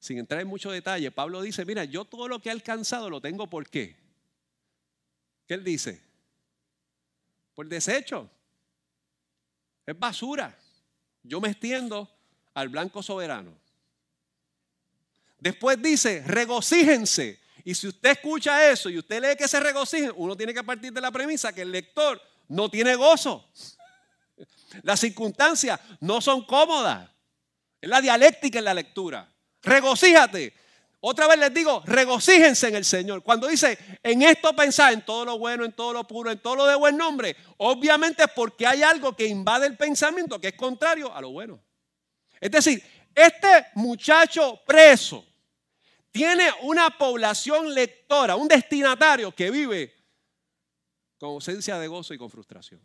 sin 0.00 0.18
entrar 0.18 0.40
en 0.40 0.48
mucho 0.48 0.72
detalle, 0.72 1.12
Pablo 1.12 1.40
dice, 1.40 1.64
mira, 1.64 1.84
yo 1.84 2.04
todo 2.04 2.26
lo 2.26 2.42
que 2.42 2.48
he 2.48 2.52
alcanzado 2.52 3.08
lo 3.08 3.20
tengo 3.20 3.48
por 3.48 3.70
qué. 3.70 3.96
¿Qué 5.46 5.54
él 5.54 5.62
dice? 5.62 6.02
Por 7.54 7.68
desecho. 7.68 8.28
Es 9.86 9.96
basura. 9.96 10.58
Yo 11.22 11.40
me 11.40 11.48
extiendo 11.48 12.10
al 12.54 12.68
blanco 12.68 13.02
soberano. 13.02 13.56
Después 15.38 15.80
dice, 15.80 16.22
regocíjense. 16.26 17.40
Y 17.64 17.74
si 17.74 17.88
usted 17.88 18.10
escucha 18.10 18.70
eso 18.70 18.88
y 18.88 18.98
usted 18.98 19.20
lee 19.22 19.36
que 19.36 19.46
se 19.46 19.60
regocijen, 19.60 20.12
uno 20.16 20.36
tiene 20.36 20.54
que 20.54 20.64
partir 20.64 20.92
de 20.92 21.00
la 21.00 21.10
premisa 21.10 21.52
que 21.52 21.62
el 21.62 21.72
lector 21.72 22.20
no 22.48 22.70
tiene 22.70 22.94
gozo. 22.94 23.48
Las 24.82 25.00
circunstancias 25.00 25.78
no 26.00 26.20
son 26.20 26.44
cómodas. 26.44 27.08
Es 27.80 27.88
la 27.88 28.00
dialéctica 28.00 28.58
en 28.58 28.64
la 28.64 28.74
lectura. 28.74 29.30
Regocíjate. 29.62 30.54
Otra 31.00 31.28
vez 31.28 31.38
les 31.38 31.54
digo, 31.54 31.82
regocíjense 31.86 32.68
en 32.68 32.74
el 32.74 32.84
Señor. 32.84 33.22
Cuando 33.22 33.46
dice, 33.46 33.78
en 34.02 34.22
esto 34.22 34.54
pensar, 34.54 34.92
en 34.92 35.04
todo 35.04 35.24
lo 35.24 35.38
bueno, 35.38 35.64
en 35.64 35.72
todo 35.72 35.92
lo 35.92 36.04
puro, 36.04 36.30
en 36.30 36.40
todo 36.40 36.56
lo 36.56 36.66
de 36.66 36.74
buen 36.74 36.96
nombre, 36.96 37.36
obviamente 37.58 38.24
es 38.24 38.30
porque 38.34 38.66
hay 38.66 38.82
algo 38.82 39.14
que 39.14 39.26
invade 39.26 39.66
el 39.66 39.76
pensamiento 39.76 40.40
que 40.40 40.48
es 40.48 40.54
contrario 40.54 41.14
a 41.14 41.20
lo 41.20 41.30
bueno. 41.30 41.62
Es 42.40 42.50
decir, 42.50 42.82
este 43.14 43.66
muchacho 43.74 44.60
preso 44.66 45.24
tiene 46.10 46.50
una 46.62 46.90
población 46.90 47.72
lectora, 47.72 48.34
un 48.34 48.48
destinatario 48.48 49.32
que 49.32 49.50
vive 49.50 49.94
con 51.18 51.30
ausencia 51.30 51.78
de 51.78 51.86
gozo 51.86 52.14
y 52.14 52.18
con 52.18 52.30
frustración. 52.30 52.80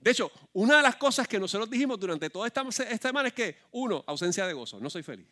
De 0.00 0.10
hecho, 0.10 0.30
una 0.52 0.78
de 0.78 0.82
las 0.82 0.96
cosas 0.96 1.28
que 1.28 1.38
nosotros 1.38 1.70
dijimos 1.70 1.98
durante 1.98 2.28
toda 2.28 2.46
esta, 2.46 2.70
semana 2.70 3.28
es 3.28 3.34
que, 3.34 3.56
uno, 3.70 4.04
ausencia 4.06 4.46
de 4.46 4.52
gozo, 4.52 4.80
no 4.80 4.90
soy 4.90 5.02
feliz. 5.02 5.28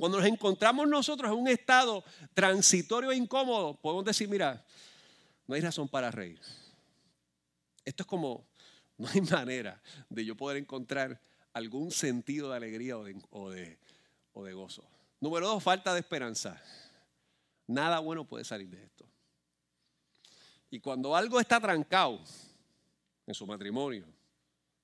Cuando 0.00 0.16
nos 0.16 0.26
encontramos 0.26 0.88
nosotros 0.88 1.30
en 1.30 1.36
un 1.36 1.46
estado 1.46 2.02
transitorio 2.32 3.12
e 3.12 3.16
incómodo, 3.16 3.74
podemos 3.74 4.02
decir, 4.02 4.30
mira, 4.30 4.64
no 5.46 5.54
hay 5.54 5.60
razón 5.60 5.88
para 5.88 6.10
reír. 6.10 6.40
Esto 7.84 8.04
es 8.04 8.06
como, 8.06 8.46
no 8.96 9.06
hay 9.08 9.20
manera 9.30 9.78
de 10.08 10.24
yo 10.24 10.34
poder 10.34 10.56
encontrar 10.56 11.20
algún 11.52 11.90
sentido 11.90 12.48
de 12.48 12.56
alegría 12.56 12.96
o 12.96 13.50
de, 13.50 13.78
gozo. 14.54 14.88
Número 15.20 15.48
dos, 15.48 15.62
falta 15.62 15.92
de 15.92 16.00
esperanza. 16.00 16.58
Nada 17.66 17.98
bueno 17.98 18.24
puede 18.24 18.46
salir 18.46 18.70
de 18.70 18.82
esto. 18.82 19.04
Y 20.70 20.80
cuando 20.80 21.14
algo 21.14 21.38
está 21.38 21.60
trancado 21.60 22.18
en 23.26 23.34
su 23.34 23.46
matrimonio, 23.46 24.06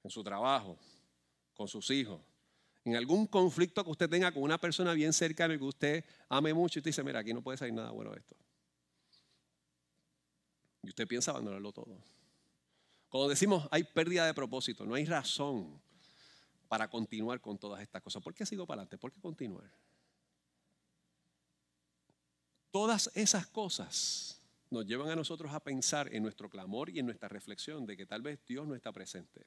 en 0.04 0.10
su 0.10 0.22
trabajo, 0.22 0.76
con 1.54 1.68
sus 1.68 1.90
hijos, 1.90 2.20
en 2.86 2.94
algún 2.94 3.26
conflicto 3.26 3.82
que 3.82 3.90
usted 3.90 4.08
tenga 4.08 4.30
con 4.30 4.44
una 4.44 4.58
persona 4.58 4.92
bien 4.92 5.12
cercana 5.12 5.54
y 5.54 5.58
que 5.58 5.64
usted 5.64 6.04
ame 6.28 6.54
mucho 6.54 6.78
y 6.78 6.80
usted 6.80 6.90
dice, 6.90 7.02
mira, 7.02 7.18
aquí 7.18 7.34
no 7.34 7.42
puede 7.42 7.58
salir 7.58 7.74
nada 7.74 7.90
bueno 7.90 8.12
de 8.12 8.20
esto. 8.20 8.36
usted 10.84 11.08
piensa 11.08 11.32
abandonarlo 11.32 11.72
todo. 11.72 11.98
Cuando 13.08 13.28
decimos 13.28 13.66
hay 13.72 13.82
pérdida 13.82 14.24
de 14.24 14.32
propósito, 14.34 14.86
no 14.86 14.94
hay 14.94 15.04
razón 15.04 15.82
para 16.68 16.88
continuar 16.88 17.40
con 17.40 17.58
todas 17.58 17.82
estas 17.82 18.00
cosas. 18.02 18.22
¿Por 18.22 18.34
qué 18.34 18.46
sigo 18.46 18.68
para 18.68 18.82
adelante? 18.82 18.98
¿Por 18.98 19.10
qué 19.10 19.20
continuar? 19.20 19.68
Todas 22.70 23.10
esas 23.14 23.48
cosas 23.48 24.40
nos 24.70 24.86
llevan 24.86 25.10
a 25.10 25.16
nosotros 25.16 25.52
a 25.52 25.58
pensar 25.58 26.14
en 26.14 26.22
nuestro 26.22 26.48
clamor 26.48 26.90
y 26.90 27.00
en 27.00 27.06
nuestra 27.06 27.28
reflexión 27.28 27.84
de 27.84 27.96
que 27.96 28.06
tal 28.06 28.22
vez 28.22 28.38
Dios 28.46 28.64
no 28.64 28.76
está 28.76 28.92
presente. 28.92 29.44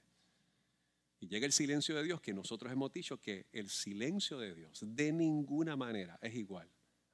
Y 1.20 1.28
llega 1.28 1.46
el 1.46 1.52
silencio 1.52 1.96
de 1.96 2.04
Dios, 2.04 2.22
que 2.22 2.34
nosotros 2.34 2.72
hemos 2.72 2.94
dicho 2.94 3.20
que 3.22 3.48
el 3.52 3.70
silencio 3.70 4.40
de 4.40 4.56
Dios 4.56 4.80
de 4.82 5.12
ninguna 5.12 5.76
manera 5.76 6.18
es 6.22 6.34
igual 6.36 6.70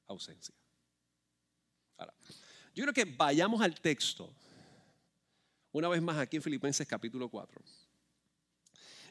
a 0.07 0.11
ausencia. 0.11 0.53
Ahora, 1.97 2.13
yo 2.73 2.83
creo 2.83 2.93
que 2.93 3.05
vayamos 3.05 3.61
al 3.61 3.79
texto, 3.81 4.31
una 5.71 5.87
vez 5.87 6.01
más 6.01 6.17
aquí 6.17 6.35
en 6.35 6.43
Filipenses 6.43 6.87
capítulo 6.87 7.29
4, 7.29 7.61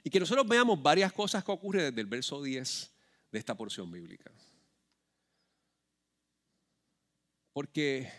y 0.04 0.10
que 0.10 0.20
nosotros 0.20 0.46
veamos 0.46 0.80
varias 0.80 1.12
cosas 1.12 1.42
que 1.42 1.50
ocurren 1.50 1.86
desde 1.86 2.00
el 2.00 2.06
verso 2.06 2.42
10 2.42 2.92
de 3.32 3.38
esta 3.38 3.56
porción 3.56 3.90
bíblica. 3.90 4.30
Porque 7.52 8.12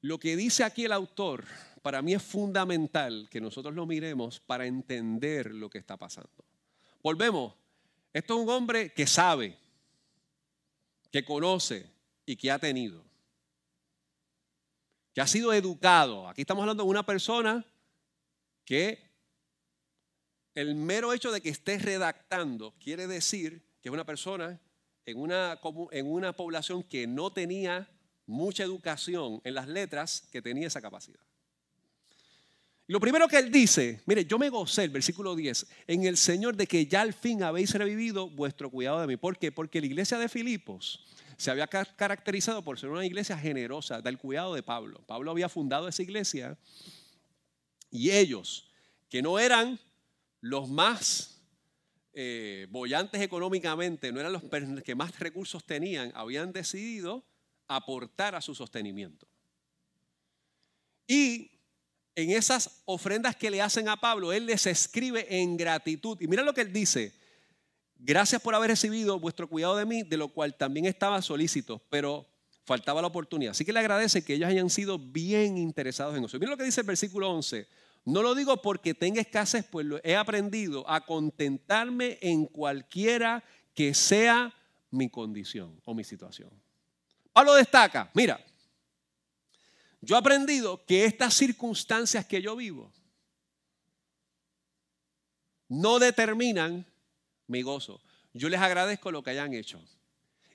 lo 0.00 0.18
que 0.18 0.36
dice 0.36 0.64
aquí 0.64 0.84
el 0.84 0.92
autor, 0.92 1.46
para 1.84 2.00
mí 2.00 2.14
es 2.14 2.22
fundamental 2.22 3.28
que 3.30 3.42
nosotros 3.42 3.74
lo 3.74 3.84
miremos 3.84 4.40
para 4.40 4.64
entender 4.64 5.54
lo 5.54 5.68
que 5.68 5.76
está 5.76 5.98
pasando. 5.98 6.30
Volvemos, 7.02 7.52
esto 8.10 8.36
es 8.36 8.40
un 8.40 8.48
hombre 8.48 8.94
que 8.94 9.06
sabe, 9.06 9.58
que 11.12 11.26
conoce 11.26 11.92
y 12.24 12.36
que 12.36 12.50
ha 12.50 12.58
tenido, 12.58 13.04
que 15.12 15.20
ha 15.20 15.26
sido 15.26 15.52
educado. 15.52 16.26
Aquí 16.26 16.40
estamos 16.40 16.62
hablando 16.62 16.84
de 16.84 16.88
una 16.88 17.04
persona 17.04 17.66
que 18.64 19.06
el 20.54 20.74
mero 20.76 21.12
hecho 21.12 21.32
de 21.32 21.42
que 21.42 21.50
esté 21.50 21.76
redactando 21.76 22.72
quiere 22.82 23.06
decir 23.06 23.62
que 23.82 23.90
es 23.90 23.92
una 23.92 24.06
persona 24.06 24.58
en 25.04 25.18
una, 25.18 25.60
en 25.90 26.10
una 26.10 26.32
población 26.32 26.82
que 26.82 27.06
no 27.06 27.30
tenía 27.30 27.90
mucha 28.24 28.62
educación 28.62 29.42
en 29.44 29.52
las 29.52 29.68
letras 29.68 30.26
que 30.32 30.40
tenía 30.40 30.68
esa 30.68 30.80
capacidad. 30.80 31.20
Lo 32.86 33.00
primero 33.00 33.28
que 33.28 33.38
él 33.38 33.50
dice, 33.50 34.02
mire, 34.04 34.26
yo 34.26 34.38
me 34.38 34.50
gocé, 34.50 34.84
el 34.84 34.90
versículo 34.90 35.34
10, 35.34 35.66
en 35.86 36.04
el 36.04 36.18
Señor 36.18 36.54
de 36.54 36.66
que 36.66 36.86
ya 36.86 37.00
al 37.00 37.14
fin 37.14 37.42
habéis 37.42 37.72
revivido 37.72 38.28
vuestro 38.28 38.70
cuidado 38.70 39.00
de 39.00 39.06
mí. 39.06 39.16
¿Por 39.16 39.38
qué? 39.38 39.50
Porque 39.50 39.80
la 39.80 39.86
iglesia 39.86 40.18
de 40.18 40.28
Filipos 40.28 41.02
se 41.38 41.50
había 41.50 41.66
caracterizado 41.66 42.62
por 42.62 42.78
ser 42.78 42.90
una 42.90 43.06
iglesia 43.06 43.38
generosa, 43.38 44.02
del 44.02 44.18
cuidado 44.18 44.54
de 44.54 44.62
Pablo. 44.62 45.02
Pablo 45.06 45.30
había 45.30 45.48
fundado 45.48 45.88
esa 45.88 46.02
iglesia 46.02 46.58
y 47.90 48.10
ellos, 48.10 48.70
que 49.08 49.22
no 49.22 49.38
eran 49.38 49.80
los 50.40 50.68
más 50.68 51.40
eh, 52.12 52.66
bollantes 52.70 53.22
económicamente, 53.22 54.12
no 54.12 54.20
eran 54.20 54.32
los 54.32 54.42
que 54.84 54.94
más 54.94 55.18
recursos 55.18 55.64
tenían, 55.64 56.12
habían 56.14 56.52
decidido 56.52 57.24
aportar 57.66 58.34
a 58.34 58.42
su 58.42 58.54
sostenimiento. 58.54 59.26
Y 61.06 61.53
en 62.16 62.30
esas 62.30 62.82
ofrendas 62.84 63.36
que 63.36 63.50
le 63.50 63.60
hacen 63.60 63.88
a 63.88 63.96
Pablo, 63.96 64.32
él 64.32 64.46
les 64.46 64.66
escribe 64.66 65.26
en 65.28 65.56
gratitud. 65.56 66.16
Y 66.20 66.28
mira 66.28 66.42
lo 66.42 66.54
que 66.54 66.60
él 66.60 66.72
dice. 66.72 67.12
Gracias 67.96 68.40
por 68.42 68.54
haber 68.54 68.70
recibido 68.70 69.18
vuestro 69.18 69.48
cuidado 69.48 69.76
de 69.76 69.86
mí, 69.86 70.02
de 70.02 70.16
lo 70.16 70.28
cual 70.28 70.56
también 70.56 70.86
estaba 70.86 71.22
solícito, 71.22 71.82
pero 71.88 72.26
faltaba 72.64 73.00
la 73.00 73.08
oportunidad. 73.08 73.52
Así 73.52 73.64
que 73.64 73.72
le 73.72 73.80
agradece 73.80 74.24
que 74.24 74.34
ellos 74.34 74.48
hayan 74.48 74.70
sido 74.70 74.98
bien 74.98 75.56
interesados 75.56 76.16
en 76.16 76.24
eso. 76.24 76.38
Mira 76.38 76.50
lo 76.50 76.56
que 76.56 76.64
dice 76.64 76.82
el 76.82 76.86
versículo 76.86 77.30
11. 77.30 77.66
No 78.04 78.22
lo 78.22 78.34
digo 78.34 78.60
porque 78.60 78.94
tenga 78.94 79.20
escasez, 79.20 79.64
pues 79.64 79.86
he 80.02 80.14
aprendido 80.14 80.88
a 80.88 81.04
contentarme 81.06 82.18
en 82.20 82.46
cualquiera 82.46 83.42
que 83.74 83.94
sea 83.94 84.52
mi 84.90 85.08
condición 85.08 85.80
o 85.84 85.94
mi 85.94 86.04
situación. 86.04 86.50
Pablo 87.32 87.54
destaca, 87.54 88.10
mira, 88.14 88.38
yo 90.04 90.16
he 90.16 90.18
aprendido 90.18 90.84
que 90.84 91.06
estas 91.06 91.34
circunstancias 91.34 92.26
que 92.26 92.42
yo 92.42 92.54
vivo 92.56 92.92
no 95.68 95.98
determinan 95.98 96.86
mi 97.46 97.62
gozo. 97.62 98.00
Yo 98.32 98.48
les 98.48 98.60
agradezco 98.60 99.10
lo 99.10 99.22
que 99.22 99.30
hayan 99.30 99.54
hecho. 99.54 99.82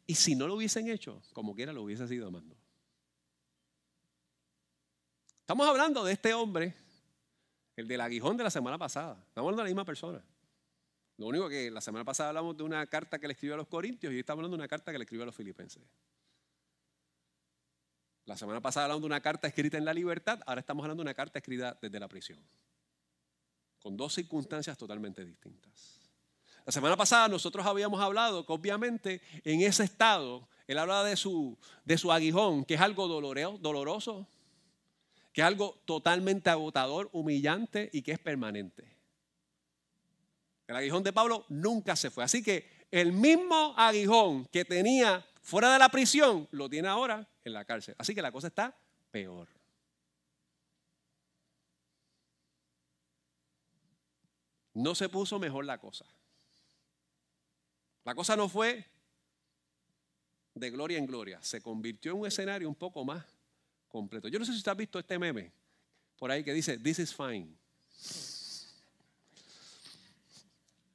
Y 0.06 0.16
si 0.16 0.36
no 0.36 0.48
lo 0.48 0.56
hubiesen 0.56 0.88
hecho, 0.88 1.22
como 1.34 1.56
quiera 1.56 1.74
lo 1.74 1.84
hubiese 1.84 2.08
sido 2.08 2.28
amando. 2.28 2.56
Estamos 5.42 5.68
hablando 5.68 6.04
de 6.04 6.14
este 6.14 6.34
hombre, 6.34 6.76
el 7.76 7.88
del 7.88 8.02
aguijón 8.02 8.38
de 8.38 8.44
la 8.44 8.52
semana 8.52 8.78
pasada. 8.78 9.24
Estamos 9.28 9.48
hablando 9.48 9.64
de 9.64 9.70
la 9.70 9.74
misma 9.74 9.86
persona. 9.86 10.24
Lo 11.18 11.28
único 11.28 11.50
que 11.50 11.72
la 11.72 11.82
semana 11.82 12.06
pasada 12.06 12.30
hablamos 12.30 12.56
de 12.56 12.64
una 12.64 12.86
carta 12.86 13.18
que 13.18 13.28
le 13.28 13.34
escribió 13.34 13.56
a 13.56 13.58
los 13.58 13.68
Corintios 13.68 14.12
y 14.12 14.16
hoy 14.16 14.20
estamos 14.20 14.40
hablando 14.40 14.58
de 14.58 14.62
una 14.62 14.68
carta 14.68 14.92
que 14.92 15.00
le 15.00 15.04
escribió 15.06 15.24
a 15.24 15.26
los 15.26 15.36
Filipenses. 15.36 15.82
La 18.30 18.38
semana 18.38 18.62
pasada 18.62 18.86
hablamos 18.86 19.02
de 19.02 19.08
una 19.08 19.22
carta 19.22 19.48
escrita 19.48 19.80
en 19.80 19.86
la 19.86 19.92
libertad, 19.92 20.40
ahora 20.46 20.60
estamos 20.60 20.84
hablando 20.84 21.02
de 21.02 21.08
una 21.08 21.16
carta 21.16 21.40
escrita 21.40 21.76
desde 21.82 22.00
la 22.00 22.08
prisión, 22.08 22.38
con 23.82 23.98
dos 23.98 24.14
circunstancias 24.14 24.78
totalmente 24.78 25.26
distintas. 25.26 26.00
La 26.64 26.72
semana 26.72 26.96
pasada 26.96 27.28
nosotros 27.28 27.66
habíamos 27.66 28.00
hablado 28.00 28.46
que 28.46 28.54
obviamente 28.54 29.24
en 29.44 29.62
ese 29.62 29.84
estado, 29.84 30.48
él 30.68 30.78
hablaba 30.78 31.06
de 31.06 31.18
su, 31.18 31.58
de 31.86 31.98
su 31.98 32.12
aguijón, 32.12 32.66
que 32.66 32.76
es 32.76 32.82
algo 32.82 33.08
doloroso, 33.08 34.28
que 35.34 35.42
es 35.42 35.48
algo 35.48 35.82
totalmente 35.86 36.52
agotador, 36.52 37.10
humillante 37.12 37.90
y 37.92 38.04
que 38.04 38.12
es 38.12 38.20
permanente. 38.20 38.96
El 40.68 40.76
aguijón 40.76 41.02
de 41.02 41.14
Pablo 41.14 41.46
nunca 41.50 41.96
se 41.96 42.12
fue. 42.12 42.24
Así 42.24 42.44
que 42.44 42.70
el 42.92 43.12
mismo 43.12 43.74
aguijón 43.76 44.46
que 44.52 44.66
tenía 44.66 45.26
fuera 45.42 45.74
de 45.74 45.80
la 45.80 45.90
prisión, 45.90 46.48
lo 46.52 46.70
tiene 46.70 46.88
ahora 46.90 47.28
en 47.50 47.54
la 47.54 47.66
cárcel. 47.66 47.96
Así 47.98 48.16
que 48.16 48.22
la 48.22 48.32
cosa 48.32 48.48
está 48.48 48.76
peor. 49.12 49.48
No 54.74 54.96
se 54.96 55.10
puso 55.10 55.40
mejor 55.40 55.66
la 55.66 55.78
cosa. 55.78 56.06
La 58.06 58.16
cosa 58.16 58.36
no 58.36 58.48
fue 58.48 58.86
de 60.56 60.70
gloria 60.70 60.98
en 60.98 61.06
gloria, 61.06 61.42
se 61.42 61.62
convirtió 61.62 62.12
en 62.12 62.20
un 62.20 62.28
escenario 62.28 62.68
un 62.68 62.76
poco 62.76 63.04
más 63.06 63.26
completo. 63.88 64.28
Yo 64.28 64.40
no 64.40 64.46
sé 64.46 64.52
si 64.52 64.58
usted 64.58 64.72
ha 64.72 64.76
visto 64.76 65.00
este 65.00 65.18
meme 65.20 65.52
por 66.18 66.32
ahí 66.32 66.44
que 66.44 66.54
dice, 66.54 66.78
this 66.78 67.00
is 67.00 67.14
fine. 67.14 67.56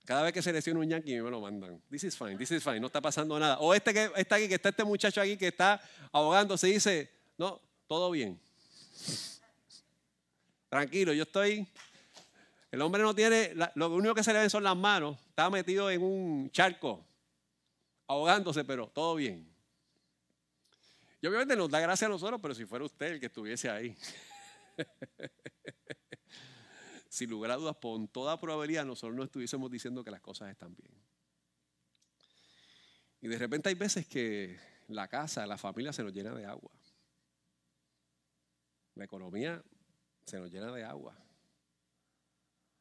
Cada 0.05 0.23
vez 0.23 0.33
que 0.33 0.43
se 0.43 0.53
lesiona 0.53 0.81
un 0.81 0.89
yankee 0.89 1.21
me 1.21 1.31
lo 1.31 1.41
mandan. 1.41 1.81
This 1.91 2.05
is 2.05 2.17
fine, 2.17 2.37
this 2.37 2.51
is 2.51 2.63
fine, 2.63 2.79
no 2.79 2.89
está 2.89 3.01
pasando 3.01 3.39
nada. 3.39 3.59
O 3.61 3.73
este 3.75 3.95
que 3.95 4.11
está 4.17 4.37
aquí, 4.37 4.49
que 4.49 4.55
está 4.55 4.69
este 4.69 4.85
muchacho 4.85 5.21
aquí 5.21 5.37
que 5.37 5.49
está 5.49 5.81
ahogando, 6.13 6.59
se 6.59 6.67
dice, 6.67 7.11
no, 7.39 7.61
todo 7.87 8.11
bien. 8.11 8.39
Tranquilo, 10.69 11.13
yo 11.13 11.23
estoy. 11.23 11.67
El 12.71 12.83
hombre 12.83 13.03
no 13.03 13.15
tiene, 13.15 13.55
lo 13.77 13.95
único 13.95 14.15
que 14.15 14.25
se 14.25 14.33
le 14.33 14.41
ven 14.41 14.51
son 14.51 14.65
las 14.65 14.77
manos. 14.77 15.17
Está 15.29 15.49
metido 15.49 15.91
en 15.91 16.03
un 16.03 16.51
charco, 16.51 17.07
ahogándose, 18.07 18.65
pero 18.65 18.89
todo 18.89 19.15
bien. 19.15 19.49
Y 21.23 21.27
obviamente 21.27 21.57
nos 21.57 21.71
da 21.71 21.81
gracia 21.81 22.07
a 22.09 22.11
nosotros, 22.11 22.41
pero 22.43 22.55
si 22.55 22.67
fuera 22.67 22.85
usted 22.85 23.13
el 23.13 23.21
que 23.21 23.27
estuviese 23.27 23.71
ahí. 23.71 23.97
sin 27.15 27.31
lugar 27.31 27.53
a 27.53 27.57
dudas, 27.57 27.77
con 27.81 28.09
toda 28.09 28.41
probabilidad, 28.41 28.85
nosotros 28.85 29.15
no 29.15 29.23
estuviésemos 29.23 29.71
diciendo 29.71 30.03
que 30.03 30.11
las 30.11 30.21
cosas 30.21 30.51
están 30.51 30.75
bien. 30.75 30.91
Y 33.21 33.29
de 33.29 33.39
repente 33.39 33.69
hay 33.69 33.77
veces 33.77 34.09
que 34.09 34.59
la 34.89 35.07
casa, 35.07 35.47
la 35.47 35.57
familia 35.57 35.93
se 35.93 36.03
nos 36.03 36.13
llena 36.13 36.35
de 36.35 36.45
agua. 36.45 36.73
La 38.97 39.05
economía 39.05 39.63
se 40.27 40.41
nos 40.41 40.51
llena 40.51 40.73
de 40.73 40.83
agua. 40.83 41.17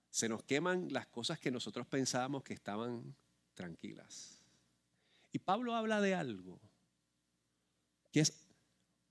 Se 0.10 0.28
nos 0.28 0.42
queman 0.42 0.92
las 0.92 1.06
cosas 1.06 1.40
que 1.40 1.52
nosotros 1.52 1.86
pensábamos 1.86 2.42
que 2.42 2.56
estaban 2.56 3.16
tranquilas. 3.54 4.42
Y 5.32 5.38
Pablo 5.38 5.76
habla 5.76 6.02
de 6.02 6.16
algo 6.16 6.60
que 8.12 8.22
es 8.22 8.34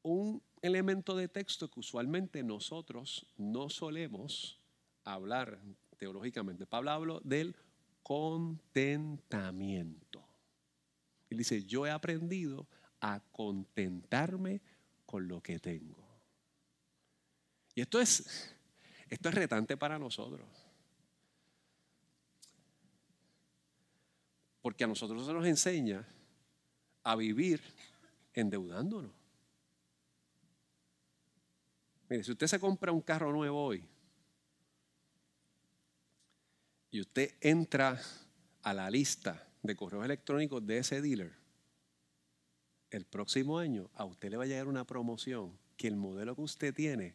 un 0.03 0.43
elemento 0.63 1.15
de 1.15 1.29
texto 1.29 1.71
que 1.71 1.79
usualmente 1.79 2.43
nosotros 2.43 3.25
no 3.37 3.69
solemos 3.69 4.59
hablar 5.05 5.61
teológicamente. 5.97 6.67
Pablo 6.67 6.91
habló 6.91 7.21
del 7.21 7.57
contentamiento. 8.03 10.23
Él 11.31 11.39
dice, 11.39 11.65
yo 11.65 11.87
he 11.87 11.91
aprendido 11.91 12.67
a 13.01 13.21
contentarme 13.33 14.61
con 15.07 15.29
lo 15.29 15.43
que 15.43 15.59
tengo. 15.59 15.97
Y 17.75 17.81
esto 17.81 17.99
es, 18.01 18.55
esto 19.09 19.29
es 19.29 19.35
retante 19.35 19.77
para 19.77 19.99
nosotros. 19.99 20.47
Porque 24.61 24.85
a 24.85 24.87
nosotros 24.87 25.27
se 25.27 25.33
nos 25.33 25.47
enseña 25.47 26.07
a 27.03 27.17
vivir 27.17 27.61
endeudándonos. 28.35 29.11
Mire, 32.09 32.25
si 32.25 32.33
usted 32.33 32.47
se 32.47 32.61
compra 32.61 32.93
un 32.93 33.01
carro 33.01 33.33
nuevo 33.33 33.65
hoy 33.65 33.89
y 36.93 37.01
usted 37.01 37.35
entra 37.41 38.01
a 38.63 38.75
la 38.75 38.89
lista 38.91 39.49
de 39.63 39.75
correos 39.75 40.05
electrónicos 40.05 40.65
de 40.65 40.79
ese 40.79 41.01
dealer, 41.01 41.33
el 42.91 43.07
próximo 43.07 43.59
año 43.59 43.91
a 43.95 44.05
usted 44.05 44.31
le 44.31 44.37
va 44.37 44.45
a 44.45 44.47
llegar 44.47 44.69
una 44.69 44.85
promoción 44.85 45.59
que 45.79 45.89
el 45.89 45.97
modelo 45.97 46.37
que 46.37 46.43
usted 46.43 46.75
tiene 46.75 47.15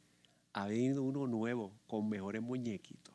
ha 0.53 0.65
venido 0.67 1.03
uno 1.03 1.27
nuevo 1.27 1.71
con 1.85 2.09
mejores 2.09 2.41
muñequitos. 2.41 3.13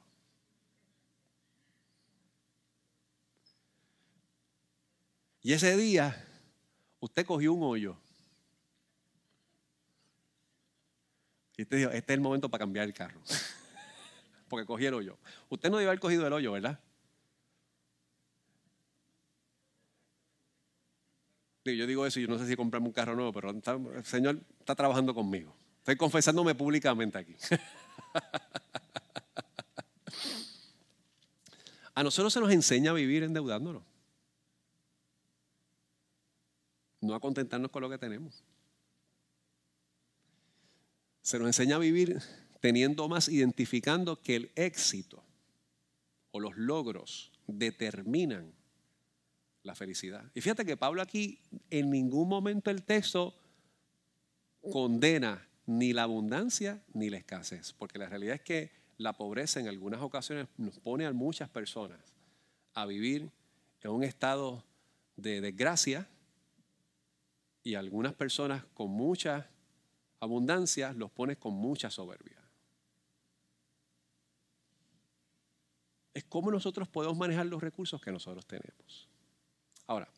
Y 5.42 5.52
ese 5.52 5.76
día 5.76 6.24
usted 7.00 7.26
cogió 7.26 7.52
un 7.52 7.64
hoyo. 7.64 7.96
Y 11.56 11.62
usted 11.62 11.78
dijo, 11.78 11.90
este 11.90 12.12
es 12.12 12.16
el 12.16 12.20
momento 12.20 12.48
para 12.48 12.62
cambiar 12.62 12.86
el 12.86 12.94
carro. 12.94 13.20
Porque 14.52 14.66
cogí 14.66 14.84
el 14.84 14.92
hoyo. 14.92 15.16
Usted 15.48 15.70
no 15.70 15.78
debe 15.78 15.88
haber 15.88 15.98
cogido 15.98 16.26
el 16.26 16.32
hoyo, 16.34 16.52
¿verdad? 16.52 16.78
Yo 21.64 21.86
digo 21.86 22.04
eso 22.04 22.20
y 22.20 22.24
yo 22.24 22.28
no 22.28 22.38
sé 22.38 22.46
si 22.46 22.54
comprarme 22.54 22.88
un 22.88 22.92
carro 22.92 23.16
nuevo, 23.16 23.32
pero 23.32 23.48
el 23.48 24.04
Señor 24.04 24.40
está 24.60 24.74
trabajando 24.74 25.14
conmigo. 25.14 25.56
Estoy 25.78 25.96
confesándome 25.96 26.54
públicamente 26.54 27.16
aquí. 27.16 27.34
a 31.94 32.02
nosotros 32.02 32.30
se 32.30 32.40
nos 32.40 32.52
enseña 32.52 32.90
a 32.90 32.94
vivir 32.94 33.22
endeudándonos. 33.22 33.82
No 37.00 37.14
a 37.14 37.20
contentarnos 37.20 37.70
con 37.70 37.80
lo 37.80 37.88
que 37.88 37.96
tenemos. 37.96 38.44
Se 41.22 41.38
nos 41.38 41.46
enseña 41.46 41.76
a 41.76 41.78
vivir 41.78 42.20
teniendo 42.62 43.08
más, 43.08 43.28
identificando 43.28 44.22
que 44.22 44.36
el 44.36 44.52
éxito 44.54 45.20
o 46.30 46.38
los 46.38 46.56
logros 46.56 47.32
determinan 47.48 48.52
la 49.64 49.74
felicidad. 49.74 50.30
Y 50.32 50.40
fíjate 50.40 50.64
que 50.64 50.76
Pablo 50.76 51.02
aquí 51.02 51.40
en 51.70 51.90
ningún 51.90 52.28
momento 52.28 52.70
el 52.70 52.84
texto 52.84 53.34
condena 54.70 55.44
ni 55.66 55.92
la 55.92 56.04
abundancia 56.04 56.80
ni 56.94 57.10
la 57.10 57.16
escasez, 57.16 57.72
porque 57.72 57.98
la 57.98 58.08
realidad 58.08 58.36
es 58.36 58.42
que 58.42 58.70
la 58.96 59.12
pobreza 59.12 59.58
en 59.58 59.66
algunas 59.66 60.00
ocasiones 60.00 60.46
nos 60.56 60.78
pone 60.78 61.04
a 61.04 61.12
muchas 61.12 61.48
personas 61.48 61.98
a 62.74 62.86
vivir 62.86 63.28
en 63.80 63.90
un 63.90 64.04
estado 64.04 64.64
de 65.16 65.40
desgracia 65.40 66.08
y 67.64 67.74
algunas 67.74 68.14
personas 68.14 68.64
con 68.72 68.90
mucha 68.92 69.50
abundancia 70.20 70.92
los 70.92 71.10
pone 71.10 71.34
con 71.34 71.54
mucha 71.54 71.90
soberbia. 71.90 72.41
Es 76.14 76.24
cómo 76.24 76.50
nosotros 76.50 76.88
podemos 76.88 77.16
manejar 77.16 77.46
los 77.46 77.62
recursos 77.62 78.00
que 78.00 78.12
nosotros 78.12 78.46
tenemos. 78.46 79.08
Ahora, 79.86 80.08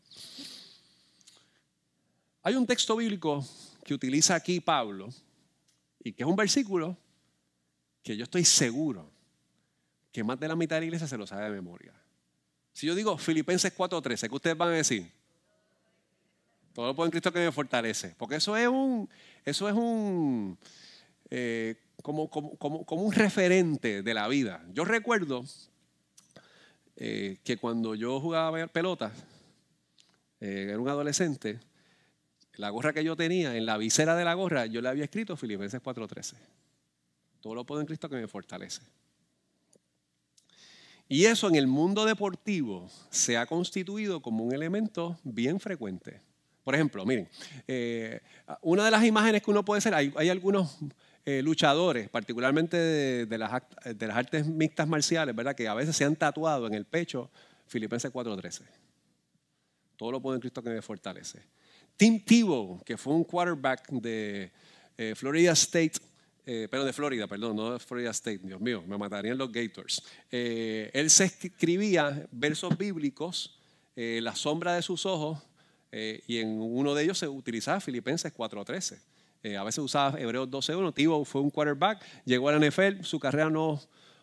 hay 2.43 2.55
un 2.57 2.67
texto 2.67 2.97
bíblico 2.97 3.45
que 3.85 3.95
utiliza 3.95 4.35
aquí 4.35 4.61
Pablo 4.61 5.09
y 6.03 6.13
que 6.13 6.23
es 6.23 6.29
un 6.29 6.37
versículo 6.37 6.97
que 8.03 8.17
yo 8.17 8.25
estoy 8.25 8.45
seguro 8.45 9.11
que 10.13 10.23
más 10.23 10.39
de 10.39 10.49
la 10.49 10.55
mitad 10.55 10.77
de 10.77 10.81
la 10.81 10.87
iglesia 10.87 11.09
se 11.09 11.17
lo 11.17 11.27
sabe 11.27 11.45
de 11.45 11.51
memoria. 11.51 11.93
Si 12.73 12.87
yo 12.87 12.95
digo 12.95 13.17
Filipenses 13.17 13.73
4:13, 13.75 14.29
¿qué 14.29 14.35
ustedes 14.35 14.57
van 14.57 14.69
a 14.69 14.73
decir? 14.73 15.11
Todo 16.75 16.89
lo 16.89 16.95
puedo 16.95 17.07
en 17.07 17.13
Cristo 17.13 17.33
que 17.33 17.39
me 17.39 17.53
fortalece. 17.53 18.15
Porque 18.19 18.37
eso 18.37 18.57
es 18.57 18.67
un, 18.67 19.09
eso 19.45 19.69
es 19.69 19.75
un, 19.75 20.59
eh, 21.31 21.77
como, 22.03 22.29
como, 22.29 23.03
un 23.03 23.13
referente 23.13 24.03
de 24.03 24.15
la 24.15 24.29
vida. 24.29 24.65
Yo 24.73 24.85
recuerdo 24.85 25.45
eh, 26.97 27.39
que 27.45 27.57
cuando 27.57 27.95
yo 27.95 28.21
jugaba 28.21 28.67
pelota, 28.69 29.13
eh, 30.41 30.67
era 30.69 30.79
un 30.79 30.89
adolescente, 30.89 31.61
la 32.57 32.71
gorra 32.71 32.93
que 32.93 33.03
yo 33.03 33.17
tenía, 33.17 33.57
en 33.57 33.67
la 33.67 33.77
visera 33.77 34.15
de 34.15 34.25
la 34.25 34.35
gorra, 34.35 34.67
yo 34.67 34.81
le 34.81 34.89
había 34.89 35.05
escrito 35.05 35.37
Filipenses 35.37 35.81
4:13. 35.83 36.35
Todo 37.41 37.55
lo 37.55 37.65
puedo 37.65 37.81
en 37.81 37.87
Cristo 37.87 38.09
que 38.09 38.17
me 38.17 38.29
fortalece. 38.29 38.83
Y 41.09 41.27
eso 41.27 41.49
en 41.49 41.57
el 41.57 41.67
mundo 41.67 42.05
deportivo 42.05 42.89
se 43.11 43.37
ha 43.37 43.47
constituido 43.47 44.23
como 44.23 44.45
un 44.45 44.55
elemento 44.55 45.19
bien 45.23 45.61
frecuente. 45.61 46.21
Por 46.65 46.75
ejemplo, 46.75 47.05
miren, 47.05 47.29
eh, 47.69 48.21
una 48.63 48.87
de 48.87 48.91
las 48.91 49.05
imágenes 49.05 49.43
que 49.43 49.51
uno 49.51 49.65
puede 49.65 49.79
hacer, 49.79 49.95
hay, 49.95 50.29
algunos 50.31 50.79
eh, 51.27 51.43
luchadores, 51.43 52.09
particularmente 52.09 52.77
de, 52.77 53.39
las, 53.39 53.63
de, 53.85 54.07
las, 54.07 54.17
artes 54.17 54.47
mixtas 54.47 54.87
marciales, 54.87 55.35
¿verdad? 55.35 55.55
Que 55.55 55.67
a 55.69 55.75
veces 55.75 55.97
se 55.97 56.05
han 56.05 56.17
tatuado 56.17 56.67
en 56.67 56.75
el 56.75 56.85
pecho 56.85 57.31
Filipenses 57.67 58.13
4:13. 58.13 58.63
Todo 59.97 60.13
lo 60.13 60.21
puedo 60.21 60.35
en 60.35 60.41
Cristo 60.41 60.63
que 60.63 60.71
me 60.71 60.83
fortalece. 60.83 61.43
Tim 61.97 62.25
Tebow, 62.25 62.83
que 62.85 62.97
fue 62.97 63.15
un 63.15 63.25
quarterback 63.25 63.89
de 63.91 64.51
eh, 64.97 65.15
Florida 65.15 65.53
State, 65.53 65.93
eh, 66.47 66.69
pero 66.71 66.85
de 66.85 66.93
Florida, 66.93 67.27
perdón, 67.27 67.57
no 67.57 67.73
de 67.73 67.79
Florida 67.79 68.11
State, 68.11 68.41
Dios 68.43 68.61
mío, 68.61 68.83
me 68.87 68.99
matarían 68.99 69.39
los 69.39 69.51
Gators. 69.51 70.03
Eh, 70.31 70.91
él 70.93 71.09
se 71.11 71.25
escribía 71.25 72.27
versos 72.33 72.77
bíblicos, 72.77 73.59
la 73.97 74.35
sombra 74.35 74.75
de 74.75 74.83
sus 74.83 75.07
ojos, 75.07 75.39
y 75.93 76.39
en 76.39 76.61
uno 76.61 76.95
de 76.95 77.05
ellos 77.05 77.17
se 77.17 77.29
utilizaba 77.29 77.81
Filipenses 77.81 78.35
4.13. 78.35 78.99
a 79.59 79.65
veces 79.65 79.79
usaba 79.79 80.19
Hebreos 80.19 80.49
12.1. 80.49 80.95
Tebow 80.95 81.25
fue 81.25 81.41
un 81.41 81.51
quarterback, 81.51 82.05
llegó 82.25 82.49
a 82.49 82.53
la 82.53 82.67
NFL, 82.67 83.03
su 83.03 83.21
carrera 83.21 83.51
no 83.51 83.81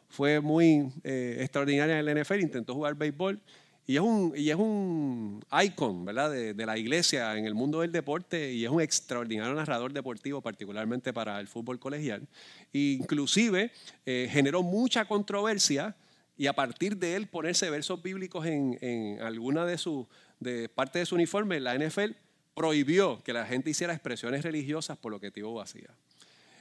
fue 0.09 0.39
muy 0.39 0.91
extraordinaria 1.03 1.99
en 1.99 2.05
la 2.05 2.13
NFL, 2.13 2.41
intentó 2.41 2.73
jugar 2.73 2.95
béisbol 2.95 3.41
y 3.87 3.95
es 3.95 4.01
un, 4.01 4.33
y 4.37 4.49
es 4.49 4.55
un 4.55 5.43
icon 5.63 6.05
¿verdad? 6.05 6.31
De, 6.31 6.65
la 6.65 6.77
iglesia 6.77 7.37
en 7.37 7.45
el 7.45 7.55
mundo 7.55 7.81
del 7.81 7.91
deporte 7.91 8.53
y 8.53 8.63
es 8.63 8.71
un 8.71 8.79
extraordinario 8.81 9.53
narrador 9.53 9.91
deportivo, 9.91 10.41
particularmente 10.41 11.11
para 11.11 11.39
el 11.39 11.47
fútbol 11.47 11.79
colegial. 11.79 12.27
inclusive 12.71 13.71
eh, 14.05 14.29
generó 14.31 14.63
mucha 14.63 15.05
controversia 15.05 15.95
y 16.37 16.47
a 16.47 16.53
partir 16.53 16.97
de 16.97 17.15
él 17.15 17.27
ponerse 17.27 17.69
versos 17.69 18.01
bíblicos 18.01 18.45
en, 18.45 18.77
en 18.81 19.21
alguna 19.21 19.65
de 19.65 19.77
sus 19.77 20.07
de 20.39 20.69
parte 20.69 20.99
de 20.99 21.05
su 21.05 21.15
uniforme, 21.15 21.59
la 21.59 21.77
NFL 21.77 22.13
prohibió 22.53 23.21
que 23.23 23.33
la 23.33 23.45
gente 23.45 23.69
hiciera 23.69 23.93
expresiones 23.93 24.43
religiosas 24.43 24.97
por 24.97 25.11
lo 25.11 25.19
que 25.19 25.31
Tibo 25.31 25.61
hacía. 25.61 25.89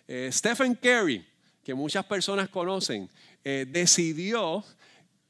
Eh, 0.07 0.31
Stephen 0.33 0.75
Curry, 0.75 1.25
que 1.63 1.75
muchas 1.75 2.05
personas 2.05 2.49
conocen, 2.49 3.09
eh, 3.45 3.67
decidió 3.69 4.65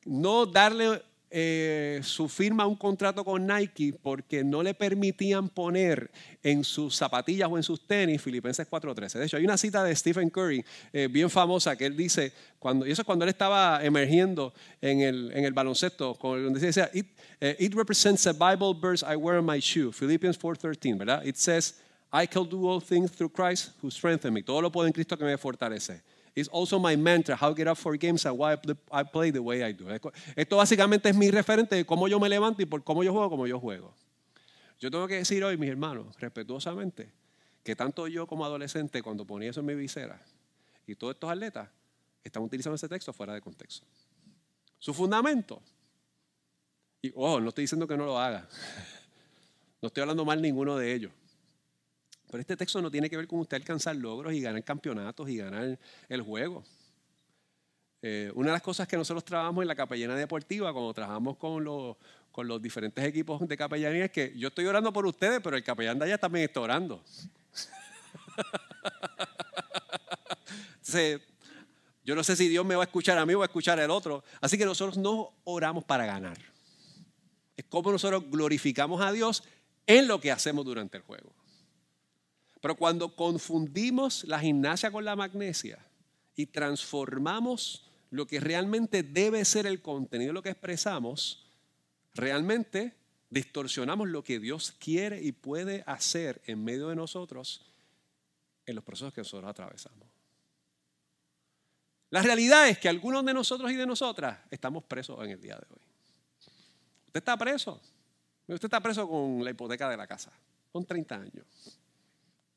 no 0.05 0.46
darle 0.46 1.03
eh, 1.31 2.01
su 2.03 2.29
firma 2.29 2.66
un 2.66 2.75
contrato 2.75 3.25
con 3.25 3.47
Nike 3.47 3.93
porque 3.93 4.43
no 4.43 4.62
le 4.62 4.75
permitían 4.75 5.49
poner 5.49 6.11
en 6.43 6.64
sus 6.64 6.97
zapatillas 6.97 7.49
o 7.51 7.57
en 7.57 7.62
sus 7.62 7.87
tenis 7.87 8.21
Filipenses 8.21 8.69
4.13. 8.69 9.19
De 9.19 9.27
hecho, 9.27 9.37
hay 9.37 9.45
una 9.45 9.57
cita 9.57 9.85
de 9.85 9.95
Stephen 9.95 10.29
Curry 10.29 10.64
eh, 10.93 11.09
bien 11.11 11.31
famosa 11.31 11.77
que 11.77 11.87
él 11.87 11.97
dice, 11.97 12.33
cuando, 12.59 12.87
y 12.87 12.90
eso 12.90 13.03
es 13.03 13.07
cuando 13.07 13.25
él 13.25 13.29
estaba 13.29 13.85
emergiendo 13.85 14.53
en 14.81 15.01
el, 15.03 15.31
en 15.33 15.45
el 15.45 15.53
baloncesto, 15.53 16.19
donde 16.21 16.59
decía, 16.59 16.90
it, 16.93 17.07
eh, 17.40 17.57
it 17.61 17.75
represents 17.75 18.27
a 18.27 18.33
Bible 18.33 18.75
verse 18.75 19.05
I 19.07 19.14
wear 19.14 19.38
on 19.38 19.47
my 19.47 19.61
shoe, 19.61 19.93
Philippians 19.93 20.38
4.13, 20.38 20.99
¿verdad? 20.99 21.25
It 21.25 21.37
says, 21.37 21.75
I 22.12 22.27
can 22.27 22.49
do 22.49 22.69
all 22.69 22.81
things 22.81 23.12
through 23.12 23.31
Christ 23.31 23.71
who 23.81 23.90
strengthens 23.90 24.33
me. 24.33 24.43
Todo 24.43 24.61
lo 24.61 24.71
puedo 24.71 24.87
en 24.87 24.93
Cristo 24.93 25.16
que 25.16 25.25
me 25.25 25.37
fortalece. 25.37 26.03
It's 26.35 26.49
also 26.49 26.79
my 26.79 26.97
mantra, 26.97 27.37
how 27.37 27.49
to 27.49 27.55
get 27.55 27.69
up 27.69 27.77
for 27.77 27.97
games 27.97 28.25
and 28.25 28.38
why 28.38 28.57
I 28.93 29.03
play 29.03 29.33
the 29.33 29.40
way 29.40 29.62
I 29.62 29.73
do. 29.73 29.87
Esto 30.37 30.57
básicamente 30.57 31.09
es 31.09 31.16
mi 31.16 31.31
referente 31.31 31.75
de 31.75 31.85
cómo 31.85 32.09
yo 32.09 32.21
me 32.21 32.29
levanto 32.29 32.62
y 32.62 32.66
por 32.66 32.85
cómo 32.85 33.03
yo 33.03 33.12
juego, 33.12 33.31
como 33.31 33.47
yo 33.47 33.59
juego. 33.59 33.93
Yo 34.79 34.90
tengo 34.90 35.07
que 35.09 35.16
decir 35.16 35.43
hoy, 35.45 35.57
mis 35.57 35.69
hermanos, 35.69 36.19
respetuosamente, 36.19 37.12
que 37.62 37.77
tanto 37.77 38.07
yo 38.09 38.27
como 38.27 38.45
adolescente, 38.45 39.03
cuando 39.03 39.27
ponía 39.27 39.51
eso 39.51 39.61
en 39.61 39.66
mi 39.66 39.75
visera, 39.75 40.23
y 40.87 40.95
todos 40.95 41.14
estos 41.14 41.31
atletas 41.31 41.69
están 42.25 42.43
utilizando 42.43 42.77
ese 42.77 42.88
texto 42.88 43.12
fuera 43.12 43.35
de 43.35 43.40
contexto. 43.40 43.87
Su 44.79 44.95
fundamento. 44.95 45.61
Y, 47.03 47.12
oh, 47.14 47.40
no 47.40 47.49
estoy 47.49 47.64
diciendo 47.64 47.87
que 47.87 47.97
no 47.97 48.07
lo 48.07 48.19
haga. 48.19 48.49
No 49.83 49.87
estoy 49.87 50.03
hablando 50.03 50.27
mal 50.27 50.43
ninguno 50.43 50.77
de 50.77 50.93
ellos. 50.93 51.11
Pero 52.31 52.40
este 52.40 52.57
texto 52.57 52.81
no 52.81 52.90
tiene 52.90 53.11
que 53.11 53.16
ver 53.16 53.27
con 53.27 53.40
usted 53.40 53.57
alcanzar 53.57 53.97
logros 53.97 54.33
y 54.33 54.40
ganar 54.40 54.62
campeonatos 54.62 55.29
y 55.29 55.37
ganar 55.37 55.77
el 56.09 56.23
juego. 56.23 56.62
Eh, 58.03 58.31
una 58.35 58.51
de 58.51 58.53
las 58.53 58.62
cosas 58.62 58.87
que 58.87 58.97
nosotros 58.97 59.25
trabajamos 59.25 59.62
en 59.62 59.69
la 59.69 59.75
capellana 59.75 60.14
deportiva, 60.14 60.73
cuando 60.73 60.95
trabajamos 60.95 61.37
con 61.37 61.64
los, 61.64 61.97
con 62.31 62.47
los 62.47 62.62
diferentes 62.62 63.05
equipos 63.05 63.47
de 63.47 63.57
capellanía, 63.57 64.05
es 64.05 64.12
que 64.12 64.33
yo 64.37 64.49
estoy 64.49 64.66
orando 64.66 64.93
por 64.93 65.07
ustedes, 65.07 65.40
pero 65.43 65.57
el 65.57 65.64
capellán 65.64 65.99
de 65.99 66.05
allá 66.05 66.19
también 66.19 66.45
está 66.45 66.61
orando. 66.61 67.03
yo 72.05 72.14
no 72.14 72.23
sé 72.23 72.37
si 72.37 72.49
Dios 72.49 72.64
me 72.64 72.77
va 72.77 72.85
a 72.85 72.87
escuchar 72.87 73.19
a 73.19 73.27
mí 73.27 73.35
o 73.35 73.43
a 73.43 73.47
escuchar 73.47 73.81
al 73.81 73.90
otro. 73.90 74.23
Así 74.40 74.57
que 74.57 74.64
nosotros 74.64 74.97
no 74.97 75.33
oramos 75.45 75.85
para 75.85 76.07
ganar. 76.07 76.38
Es 77.57 77.64
como 77.66 77.93
nosotros 77.93 78.25
glorificamos 78.31 79.03
a 79.03 79.12
Dios 79.12 79.43
en 79.87 80.07
lo 80.07 80.21
que 80.21 80.31
hacemos 80.31 80.64
durante 80.64 80.97
el 80.97 81.03
juego. 81.03 81.39
Pero 82.61 82.77
cuando 82.77 83.14
confundimos 83.14 84.25
la 84.25 84.38
gimnasia 84.38 84.90
con 84.90 85.05
la 85.05 85.16
magnesia 85.16 85.79
y 86.37 86.46
transformamos 86.46 87.90
lo 88.11 88.27
que 88.27 88.40
realmente 88.40 89.03
debe 89.03 89.44
ser 89.44 89.66
el 89.66 89.81
contenido 89.81 90.33
lo 90.33 90.42
que 90.42 90.51
expresamos, 90.51 91.46
realmente 92.14 92.94
distorsionamos 93.31 94.09
lo 94.09 94.25
que 94.25 94.40
Dios 94.40 94.73
quiere 94.73 95.23
y 95.23 95.33
puede 95.33 95.85
hacer 95.87 96.42
en 96.46 96.64
medio 96.64 96.88
de 96.88 96.96
nosotros 96.96 97.64
en 98.66 98.75
los 98.75 98.85
procesos 98.85 99.14
que 99.14 99.20
nosotros 99.20 99.49
atravesamos. 99.49 100.09
La 102.11 102.23
realidad 102.23 102.68
es 102.68 102.79
que 102.79 102.88
algunos 102.88 103.25
de 103.25 103.33
nosotros 103.33 103.70
y 103.70 103.77
de 103.77 103.87
nosotras 103.87 104.40
estamos 104.51 104.83
presos 104.83 105.25
en 105.25 105.31
el 105.31 105.40
día 105.40 105.55
de 105.55 105.66
hoy. 105.70 105.81
Usted 107.07 107.20
está 107.20 107.37
preso. 107.37 107.81
Usted 108.49 108.66
está 108.66 108.81
preso 108.81 109.09
con 109.09 109.44
la 109.44 109.51
hipoteca 109.51 109.88
de 109.88 109.96
la 109.96 110.09
casa. 110.09 110.33
Son 110.73 110.85
30 110.85 111.14
años. 111.14 111.80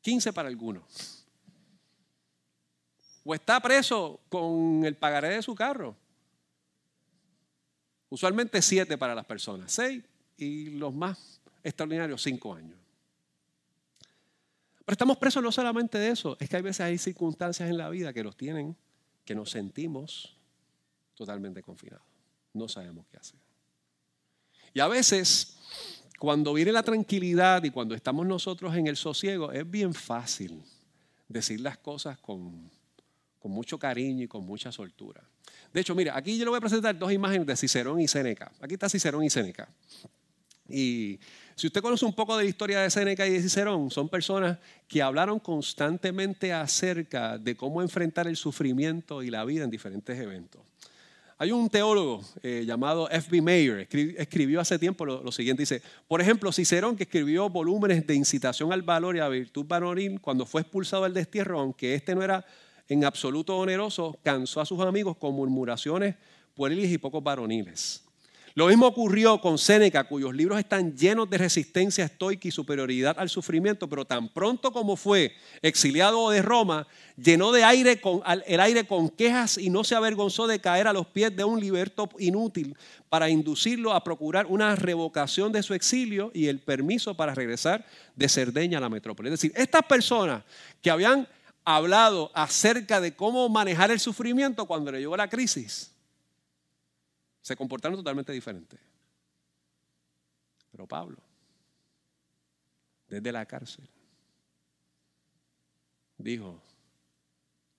15 0.04 0.32
para 0.34 0.50
algunos. 0.50 1.26
O 3.24 3.34
está 3.34 3.60
preso 3.60 4.20
con 4.30 4.86
el 4.86 4.96
pagaré 4.96 5.30
de 5.30 5.42
su 5.42 5.56
carro. 5.56 5.96
Usualmente 8.10 8.62
7 8.62 8.98
para 8.98 9.16
las 9.16 9.26
personas. 9.26 9.72
6 9.72 10.04
y 10.38 10.70
los 10.72 10.94
más 10.94 11.42
extraordinarios 11.64 12.22
5 12.22 12.54
años. 12.54 12.78
Pero 14.86 14.94
estamos 14.94 15.18
presos 15.18 15.42
no 15.42 15.52
solamente 15.52 15.98
de 15.98 16.10
eso, 16.10 16.36
es 16.40 16.50
que 16.50 16.58
hay 16.58 16.62
veces 16.62 16.82
hay 16.82 16.98
circunstancias 16.98 17.70
en 17.70 17.78
la 17.78 17.90
vida 17.90 18.12
que 18.12 18.24
nos 18.24 18.36
tienen, 18.36 18.76
que 19.24 19.34
nos 19.34 19.50
sentimos 19.50 20.38
totalmente 21.16 21.64
confinados. 21.64 22.06
No 22.52 22.68
sabemos 22.68 23.08
qué 23.10 23.18
hacer. 23.18 23.40
Y 24.74 24.82
a 24.82 24.88
veces, 24.88 25.58
cuando 26.24 26.54
viene 26.54 26.72
la 26.72 26.84
tranquilidad 26.84 27.62
y 27.66 27.70
cuando 27.70 27.94
estamos 27.94 28.26
nosotros 28.26 28.74
en 28.78 28.88
el 28.88 28.96
sosiego, 28.96 29.52
es 29.52 29.70
bien 29.70 29.94
fácil 29.94 30.64
decir 31.28 31.60
las 31.60 31.78
cosas 31.78 32.18
con, 32.18 32.72
con 33.40 33.52
mucho 33.52 33.78
cariño 33.78 34.24
y 34.24 34.28
con 34.30 34.46
mucha 34.46 34.72
soltura. 34.72 35.22
De 35.74 35.82
hecho, 35.82 35.94
mira, 35.94 36.16
aquí 36.16 36.38
yo 36.38 36.46
le 36.46 36.52
voy 36.52 36.60
a 36.60 36.62
presentar 36.62 36.98
dos 36.98 37.12
imágenes 37.12 37.46
de 37.46 37.58
Cicerón 37.58 38.00
y 38.00 38.08
Séneca. 38.08 38.54
Aquí 38.62 38.76
está 38.76 38.88
Cicerón 38.88 39.26
y 39.26 39.30
Séneca. 39.30 39.68
Y 40.70 41.20
si 41.56 41.68
usted 41.68 41.82
conoce 41.82 42.06
un 42.06 42.14
poco 42.14 42.38
de 42.38 42.46
la 42.46 42.50
historia 42.50 42.80
de 42.80 42.90
Séneca 42.90 43.28
y 43.28 43.32
de 43.32 43.42
Cicerón, 43.42 43.92
son 43.92 44.08
personas 44.08 44.60
que 44.88 45.02
hablaron 45.02 45.40
constantemente 45.40 46.54
acerca 46.54 47.38
de 47.38 47.58
cómo 47.58 47.82
enfrentar 47.82 48.28
el 48.28 48.38
sufrimiento 48.38 49.24
y 49.24 49.30
la 49.30 49.44
vida 49.44 49.66
en 49.66 49.70
diferentes 49.70 50.18
eventos. 50.18 50.62
Hay 51.38 51.52
un 51.52 51.70
teólogo 51.70 52.22
eh, 52.42 52.64
llamado 52.66 53.10
F.B. 53.10 53.42
Mayer, 53.42 53.88
escribió 54.18 54.62
hace 54.62 54.78
tiempo 54.78 55.06
lo, 55.06 55.32
siguiente, 55.32 55.64
dice, 55.64 55.82
por 56.08 56.22
ejemplo, 56.22 56.52
Cicerón, 56.52 56.96
que 56.96 57.04
escribió 57.04 57.50
volúmenes 57.50 58.06
de 58.06 58.16
incitación 58.16 58.72
al 58.72 58.82
valor 58.82 59.16
y 59.16 59.20
a 59.20 59.28
virtud 59.28 59.66
varonil, 59.66 60.22
cuando 60.22 60.46
fue 60.46 60.62
expulsado 60.62 61.04
del 61.04 61.14
destierro, 61.14 61.60
aunque 61.60 61.96
este 61.96 62.16
no 62.16 62.22
era 62.22 62.46
en 62.88 63.04
absoluto 63.06 63.58
oneroso, 63.58 64.18
cansó 64.24 64.62
a 64.62 64.66
sus 64.66 64.80
amigos 64.82 65.18
con 65.18 65.34
murmuraciones 65.34 66.16
pueriles 66.54 66.92
y 66.92 66.98
pocos 66.98 67.24
varoniles. 67.24 68.03
Lo 68.56 68.68
mismo 68.68 68.86
ocurrió 68.86 69.42
con 69.42 69.58
Séneca, 69.58 70.04
cuyos 70.04 70.36
libros 70.36 70.60
están 70.60 70.96
llenos 70.96 71.28
de 71.28 71.40
resistencia 71.40 72.06
estoica 72.06 72.48
y 72.48 72.52
superioridad 72.52 73.16
al 73.18 73.28
sufrimiento, 73.28 73.90
pero 73.90 74.06
tan 74.06 74.30
pronto 74.30 74.72
como 74.72 74.96
fue 74.96 75.36
exiliado 75.64 76.30
de 76.30 76.44
Roma, 76.44 76.86
llenó 77.18 77.52
de 77.52 77.64
aire 77.64 78.00
con, 78.00 78.22
el 78.46 78.60
aire 78.60 78.86
con 78.86 79.10
quejas 79.10 79.58
y 79.58 79.72
no 79.72 79.84
se 79.84 79.96
avergonzó 79.96 80.46
de 80.46 80.60
caer 80.60 80.88
a 80.88 80.94
los 80.94 81.08
pies 81.08 81.36
de 81.36 81.44
un 81.44 81.60
liberto 81.60 82.08
inútil 82.20 82.78
para 83.10 83.28
inducirlo 83.28 83.92
a 83.92 84.04
procurar 84.04 84.46
una 84.46 84.76
revocación 84.76 85.52
de 85.52 85.64
su 85.64 85.74
exilio 85.74 86.30
y 86.32 86.46
el 86.46 86.60
permiso 86.60 87.18
para 87.18 87.34
regresar 87.34 87.84
de 88.16 88.30
Cerdeña 88.30 88.78
a 88.78 88.82
la 88.82 88.90
metrópoli. 88.90 89.30
Es 89.30 89.42
decir, 89.42 89.52
estas 89.56 89.82
personas 89.84 90.44
que 90.80 90.92
habían 90.92 91.28
hablado 91.66 92.30
acerca 92.36 93.02
de 93.02 93.16
cómo 93.16 93.50
manejar 93.50 93.90
el 93.90 94.00
sufrimiento 94.00 94.68
cuando 94.68 94.92
le 94.92 95.00
llegó 95.00 95.18
la 95.18 95.30
crisis, 95.30 95.93
se 97.44 97.58
comportaron 97.58 97.98
totalmente 97.98 98.32
diferentes. 98.32 98.80
Pero 100.72 100.88
Pablo, 100.88 101.22
desde 103.08 103.32
la 103.32 103.46
cárcel, 103.46 103.88
dijo, 106.18 106.64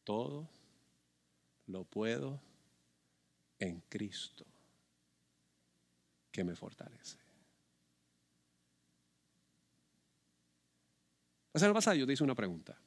todo 0.05 0.49
lo 1.67 1.85
puedo 1.85 2.41
en 3.59 3.81
Cristo 3.89 4.45
que 6.31 6.45
me 6.45 6.55
fortalece. 6.55 7.17
La 11.55 11.61
semana 11.61 11.75
pasada 11.75 11.97
yo 11.97 12.07
te 12.07 12.13
hice 12.13 12.23
una 12.23 12.35
pregunta. 12.35 12.79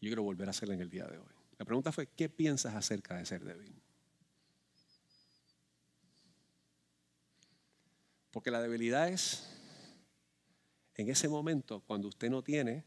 Yo 0.00 0.08
quiero 0.08 0.22
volver 0.22 0.48
a 0.48 0.50
hacerla 0.50 0.74
en 0.74 0.80
el 0.80 0.88
día 0.88 1.06
de 1.06 1.18
hoy. 1.18 1.34
La 1.58 1.66
pregunta 1.66 1.92
fue, 1.92 2.06
¿qué 2.06 2.30
piensas 2.30 2.74
acerca 2.74 3.16
de 3.16 3.26
ser 3.26 3.44
débil? 3.44 3.85
Porque 8.36 8.50
la 8.50 8.60
debilidad 8.60 9.08
es 9.08 9.48
en 10.94 11.08
ese 11.08 11.26
momento 11.26 11.80
cuando 11.86 12.08
usted 12.08 12.28
no 12.28 12.42
tiene 12.42 12.84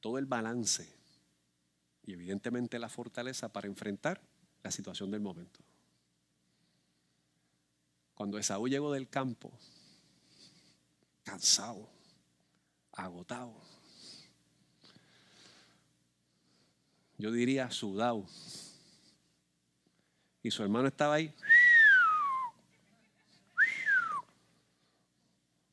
todo 0.00 0.16
el 0.16 0.24
balance 0.24 0.90
y 2.06 2.14
evidentemente 2.14 2.78
la 2.78 2.88
fortaleza 2.88 3.52
para 3.52 3.66
enfrentar 3.66 4.22
la 4.62 4.70
situación 4.70 5.10
del 5.10 5.20
momento. 5.20 5.60
Cuando 8.14 8.38
Esaú 8.38 8.68
llegó 8.68 8.90
del 8.90 9.10
campo, 9.10 9.52
cansado, 11.22 11.86
agotado, 12.92 13.54
yo 17.18 17.30
diría 17.32 17.70
sudado, 17.70 18.24
y 20.42 20.50
su 20.50 20.62
hermano 20.62 20.88
estaba 20.88 21.16
ahí 21.16 21.34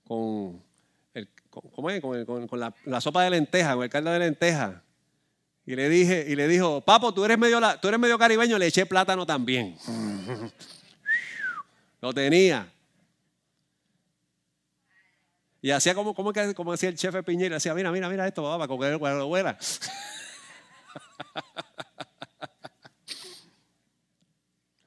con, 0.08 0.63
el, 1.13 1.30
con, 1.50 2.48
con, 2.48 2.60
la, 2.60 3.02
sopa 3.02 3.24
de 3.24 3.32
lenteja, 3.32 3.76
con 3.76 3.84
el 3.84 3.89
caldo 3.89 4.12
de 4.12 4.20
lenteja. 4.20 4.84
Y 5.65 5.76
le 5.76 5.89
dije, 5.89 6.26
y 6.28 6.36
le 6.36 6.48
dijo, 6.48 6.80
papo, 6.82 7.13
tú 7.13 7.26
eres 7.26 7.38
medio, 7.38 7.60
tú 7.82 7.89
eres 7.89 8.00
medio 8.00 8.17
caribeño, 8.17 8.58
le 8.58 8.67
eché 8.67 8.86
plátano 8.86 9.26
también. 9.26 9.78
Lo 12.02 12.13
tenía. 12.13 12.72
Y 15.62 15.72
hacía 15.72 15.93
como, 15.93 16.13
como, 16.13 16.32
que, 16.32 16.54
como 16.54 16.72
decía 16.72 16.88
el 16.89 16.96
chef 16.96 17.15
Piñera, 17.26 17.56
decía, 17.56 17.74
mira, 17.74 17.91
mira, 17.91 18.08
mira 18.08 18.26
esto, 18.28 18.43
papá, 18.43 18.60
para 18.60 18.67
coger 18.70 18.98
cuando 19.00 19.28
vuela. 19.28 19.58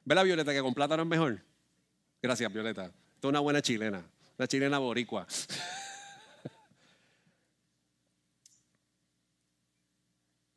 ¿Ve 0.05 0.15
la 0.15 0.23
Violeta 0.23 0.53
que 0.53 0.63
con 0.63 0.73
plátano 0.73 1.03
es 1.03 1.09
mejor? 1.09 1.43
Gracias, 2.23 2.51
Violeta. 2.53 2.87
Es 2.87 3.25
una 3.25 3.41
buena 3.41 3.61
chilena. 3.61 4.03
La 4.41 4.49
chilena 4.49 4.79
boricua. 4.79 5.27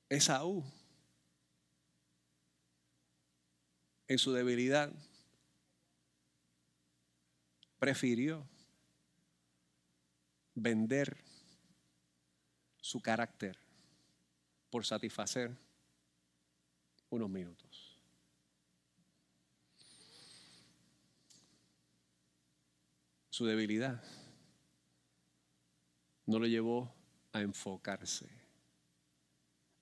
Esaú, 0.07 0.63
en 4.07 4.17
su 4.17 4.31
debilidad, 4.31 4.89
prefirió 7.77 8.47
vender 10.55 11.21
su 12.79 13.01
carácter 13.01 13.59
por 14.69 14.85
satisfacer 14.85 15.57
unos 17.09 17.29
minutos. 17.29 17.62
Su 23.33 23.47
debilidad 23.47 23.99
no 26.27 26.37
lo 26.37 26.45
llevó 26.45 26.93
a 27.31 27.41
enfocarse 27.41 28.29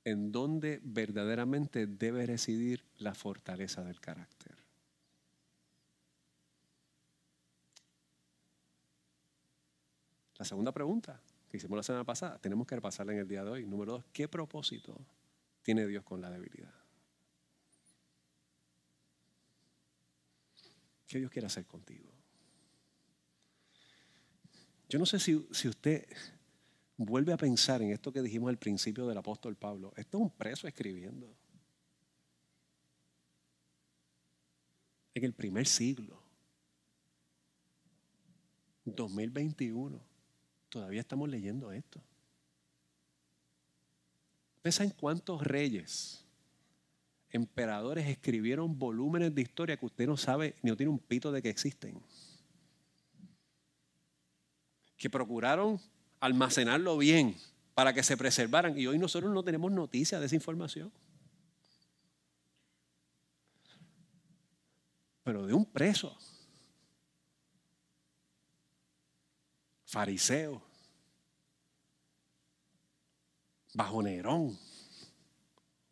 en 0.05 0.31
dónde 0.31 0.79
verdaderamente 0.81 1.85
debe 1.85 2.25
residir 2.25 2.85
la 2.97 3.13
fortaleza 3.13 3.83
del 3.83 3.99
carácter. 3.99 4.55
La 10.37 10.45
segunda 10.45 10.71
pregunta 10.71 11.19
que 11.49 11.57
hicimos 11.57 11.75
la 11.75 11.83
semana 11.83 12.05
pasada, 12.05 12.39
tenemos 12.39 12.65
que 12.65 12.75
repasarla 12.75 13.11
en 13.11 13.19
el 13.19 13.27
día 13.27 13.43
de 13.43 13.51
hoy. 13.51 13.65
Número 13.65 13.91
dos, 13.91 14.05
¿qué 14.13 14.29
propósito 14.29 14.97
tiene 15.61 15.85
Dios 15.85 16.05
con 16.05 16.21
la 16.21 16.29
debilidad? 16.29 16.73
¿Qué 21.05 21.19
Dios 21.19 21.29
quiere 21.29 21.47
hacer 21.47 21.65
contigo? 21.65 22.10
Yo 24.91 24.99
no 24.99 25.05
sé 25.05 25.21
si, 25.21 25.33
usted 25.35 26.05
vuelve 26.97 27.31
a 27.31 27.37
pensar 27.37 27.81
en 27.81 27.91
esto 27.91 28.11
que 28.11 28.21
dijimos 28.21 28.49
al 28.49 28.57
principio 28.57 29.07
del 29.07 29.17
apóstol 29.17 29.55
Pablo. 29.55 29.93
Esto 29.95 30.17
es 30.17 30.23
un 30.23 30.29
preso 30.29 30.67
escribiendo. 30.67 31.33
En 35.13 35.23
el 35.23 35.31
primer 35.31 35.65
siglo. 35.65 36.21
2021. 38.83 39.97
Todavía 40.67 40.99
estamos 40.99 41.29
leyendo 41.29 41.71
esto. 41.71 42.01
¿Ustedes 44.57 44.75
saben 44.75 44.91
cuántos 44.99 45.41
reyes, 45.41 46.25
emperadores 47.29 48.09
escribieron 48.09 48.77
volúmenes 48.77 49.33
de 49.33 49.41
historia 49.41 49.77
que 49.77 49.85
usted 49.85 50.05
no 50.05 50.17
sabe 50.17 50.55
ni 50.61 50.75
tiene 50.75 50.89
un 50.89 50.99
pito 50.99 51.31
de 51.31 51.41
que 51.41 51.49
existen? 51.49 52.03
Que 55.01 55.09
procuraron 55.09 55.81
almacenarlo 56.19 56.95
bien 56.95 57.35
para 57.73 57.91
que 57.91 58.03
se 58.03 58.15
preservaran 58.15 58.77
y 58.77 58.85
hoy 58.85 58.99
nosotros 58.99 59.33
no 59.33 59.43
tenemos 59.43 59.71
noticia 59.71 60.19
de 60.19 60.27
esa 60.27 60.35
información. 60.35 60.91
Pero 65.23 65.47
de 65.47 65.55
un 65.55 65.65
preso, 65.65 66.15
fariseo, 69.85 70.61
bajo 73.73 74.03
Nerón, 74.03 74.55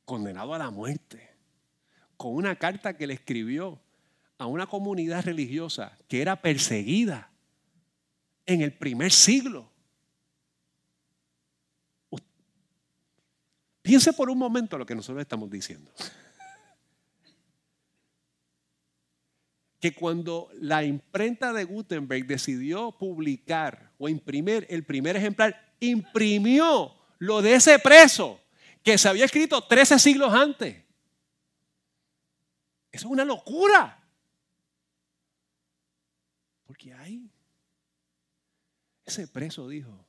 condenado 0.05 0.53
a 0.53 0.59
la 0.59 0.69
muerte, 0.69 1.35
con 2.15 2.35
una 2.35 2.57
carta 2.57 2.95
que 2.95 3.07
le 3.07 3.15
escribió 3.15 3.81
a 4.37 4.45
una 4.45 4.67
comunidad 4.67 5.25
religiosa 5.25 5.97
que 6.07 6.21
era 6.21 6.43
perseguida 6.43 7.28
en 8.49 8.61
el 8.61 8.73
primer 8.73 9.11
siglo. 9.11 9.71
Piense 13.83 14.11
por 14.11 14.29
un 14.29 14.37
momento 14.37 14.77
lo 14.77 14.85
que 14.85 14.95
nosotros 14.95 15.21
estamos 15.21 15.49
diciendo. 15.49 15.91
Que 19.79 19.93
cuando 19.93 20.49
la 20.55 20.83
imprenta 20.83 21.53
de 21.53 21.63
Gutenberg 21.63 22.27
decidió 22.27 22.91
publicar 22.91 23.93
o 23.97 24.09
imprimir 24.09 24.67
el 24.69 24.83
primer 24.83 25.15
ejemplar, 25.15 25.73
imprimió 25.79 26.93
lo 27.17 27.41
de 27.41 27.53
ese 27.53 27.79
preso 27.79 28.41
que 28.83 28.97
se 28.97 29.07
había 29.07 29.23
escrito 29.23 29.63
13 29.63 29.97
siglos 29.97 30.33
antes. 30.33 30.83
Eso 32.91 33.05
es 33.07 33.11
una 33.11 33.23
locura. 33.23 34.05
Porque 36.65 36.93
ahí 36.93 37.28
ese 39.09 39.27
preso 39.27 39.67
dijo, 39.67 40.05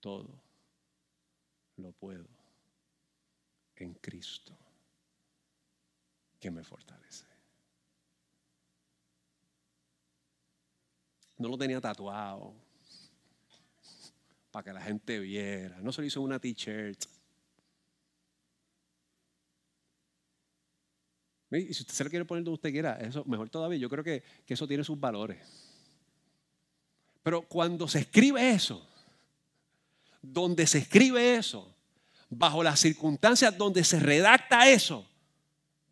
todo 0.00 0.40
lo 1.76 1.92
puedo 1.92 2.26
en 3.76 3.94
Cristo 3.94 4.56
que 6.38 6.50
me 6.50 6.64
fortalece. 6.64 7.26
No 11.38 11.48
lo 11.48 11.58
tenía 11.58 11.80
tatuado 11.80 12.54
para 14.50 14.64
que 14.64 14.72
la 14.72 14.82
gente 14.82 15.18
viera. 15.18 15.80
No 15.80 15.90
se 15.92 16.02
lo 16.02 16.06
hizo 16.06 16.20
una 16.20 16.38
t-shirt. 16.38 17.04
Y 21.50 21.74
si 21.74 21.82
usted 21.82 21.94
se 21.94 22.04
lo 22.04 22.10
quiere 22.10 22.24
poner 22.24 22.44
donde 22.44 22.54
usted 22.54 22.70
quiera, 22.70 22.94
eso 23.00 23.24
mejor 23.24 23.50
todavía. 23.50 23.78
Yo 23.78 23.88
creo 23.88 24.04
que, 24.04 24.22
que 24.46 24.54
eso 24.54 24.68
tiene 24.68 24.84
sus 24.84 25.00
valores. 25.00 25.69
Pero 27.22 27.42
cuando 27.42 27.86
se 27.86 28.00
escribe 28.00 28.50
eso, 28.50 28.86
donde 30.22 30.66
se 30.66 30.78
escribe 30.78 31.36
eso, 31.36 31.74
bajo 32.28 32.62
las 32.62 32.80
circunstancias 32.80 33.56
donde 33.56 33.84
se 33.84 34.00
redacta 34.00 34.68
eso, 34.68 35.06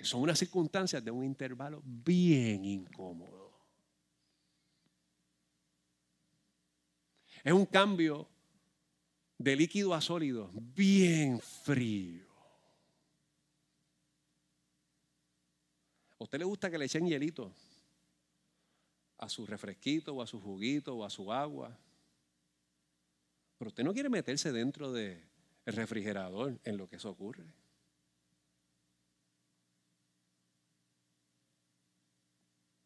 son 0.00 0.22
unas 0.22 0.38
circunstancias 0.38 1.04
de 1.04 1.10
un 1.10 1.24
intervalo 1.24 1.82
bien 1.84 2.64
incómodo. 2.64 3.52
Es 7.42 7.52
un 7.52 7.66
cambio 7.66 8.28
de 9.36 9.56
líquido 9.56 9.94
a 9.94 10.00
sólido, 10.00 10.50
bien 10.52 11.40
frío. 11.40 12.26
¿A 16.18 16.24
usted 16.24 16.38
le 16.38 16.44
gusta 16.44 16.70
que 16.70 16.78
le 16.78 16.86
echen 16.86 17.06
hielito 17.06 17.52
a 19.18 19.28
su 19.28 19.46
refresquito 19.46 20.14
o 20.14 20.22
a 20.22 20.26
su 20.26 20.40
juguito 20.40 20.96
o 20.96 21.04
a 21.04 21.10
su 21.10 21.32
agua? 21.32 21.76
Pero 23.58 23.68
usted 23.68 23.84
no 23.84 23.92
quiere 23.92 24.08
meterse 24.08 24.52
dentro 24.52 24.92
del 24.92 25.20
refrigerador 25.66 26.58
en 26.64 26.76
lo 26.76 26.88
que 26.88 26.96
eso 26.96 27.10
ocurre. 27.10 27.44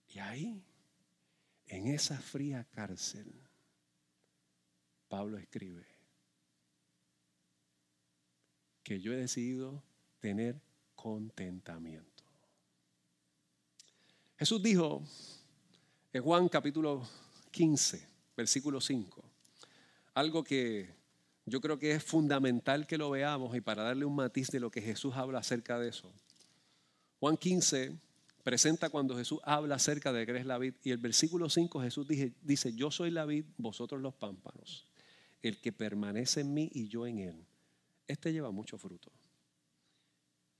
Y 0.09 0.19
ahí, 0.19 0.63
en 1.67 1.89
esa 1.89 2.19
fría 2.19 2.67
cárcel, 2.71 3.33
Pablo 5.09 5.39
escribe, 5.39 5.87
que 8.83 9.01
yo 9.01 9.13
he 9.13 9.17
decidido 9.17 9.83
tener 10.21 10.61
contentamiento. 10.95 12.25
Jesús 14.37 14.63
dijo 14.63 15.03
en 16.13 16.23
Juan 16.23 16.49
capítulo 16.49 17.03
15, 17.51 18.07
versículo 18.37 18.81
5, 18.81 19.25
algo 20.15 20.45
que 20.45 20.91
yo 21.47 21.61
creo 21.61 21.79
que 21.79 21.93
es 21.93 22.05
fundamental 22.05 22.87
que 22.87 22.99
lo 22.99 23.11
veamos 23.11 23.57
y 23.57 23.61
para 23.61 23.83
darle 23.83 24.05
un 24.05 24.15
matiz 24.15 24.49
de 24.49 24.61
lo 24.61 24.71
que 24.71 24.83
Jesús 24.83 25.15
habla 25.17 25.39
acerca 25.39 25.79
de 25.79 25.89
eso. 25.89 26.13
Juan 27.19 27.37
15 27.37 27.99
presenta 28.43 28.91
cuando 28.91 29.17
Jesús 29.17 29.41
habla 29.45 29.77
acerca 29.77 30.13
de 30.13 30.27
que 30.27 30.37
es 30.37 30.47
la 30.47 30.59
vid 30.59 30.75
y 30.83 30.91
el 30.91 30.99
versículo 30.99 31.49
5 31.49 31.81
Jesús 31.81 32.07
dice, 32.07 32.33
dice, 32.43 32.73
yo 32.75 32.91
soy 32.91 33.11
la 33.11 33.25
vid, 33.25 33.45
vosotros 33.57 34.01
los 34.01 34.15
pámpanos, 34.15 34.87
el 35.41 35.61
que 35.61 35.73
permanece 35.73 36.41
en 36.41 36.53
mí 36.53 36.71
y 36.73 36.89
yo 36.89 37.07
en 37.07 37.19
él 37.19 37.47
este 38.13 38.33
lleva 38.33 38.51
mucho 38.51 38.79
fruto. 38.79 39.11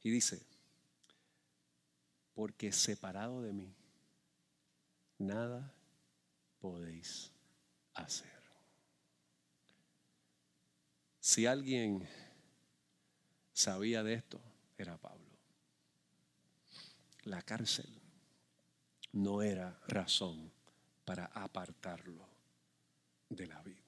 Y 0.03 0.11
dice, 0.11 0.43
porque 2.35 2.73
separado 2.73 3.43
de 3.43 3.53
mí, 3.53 3.73
nada 5.23 5.73
podéis 6.61 7.33
hacer. 7.95 8.31
Si 11.21 11.47
alguien 11.47 12.09
sabía 13.53 14.03
de 14.03 14.15
esto, 14.15 14.41
era 14.77 14.97
Pablo. 14.99 15.31
La 17.25 17.43
cárcel 17.43 17.89
no 19.13 19.43
era 19.43 19.79
razón 19.87 20.51
para 21.05 21.27
apartarlo 21.27 22.27
de 23.29 23.47
la 23.47 23.63
vida. 23.63 23.83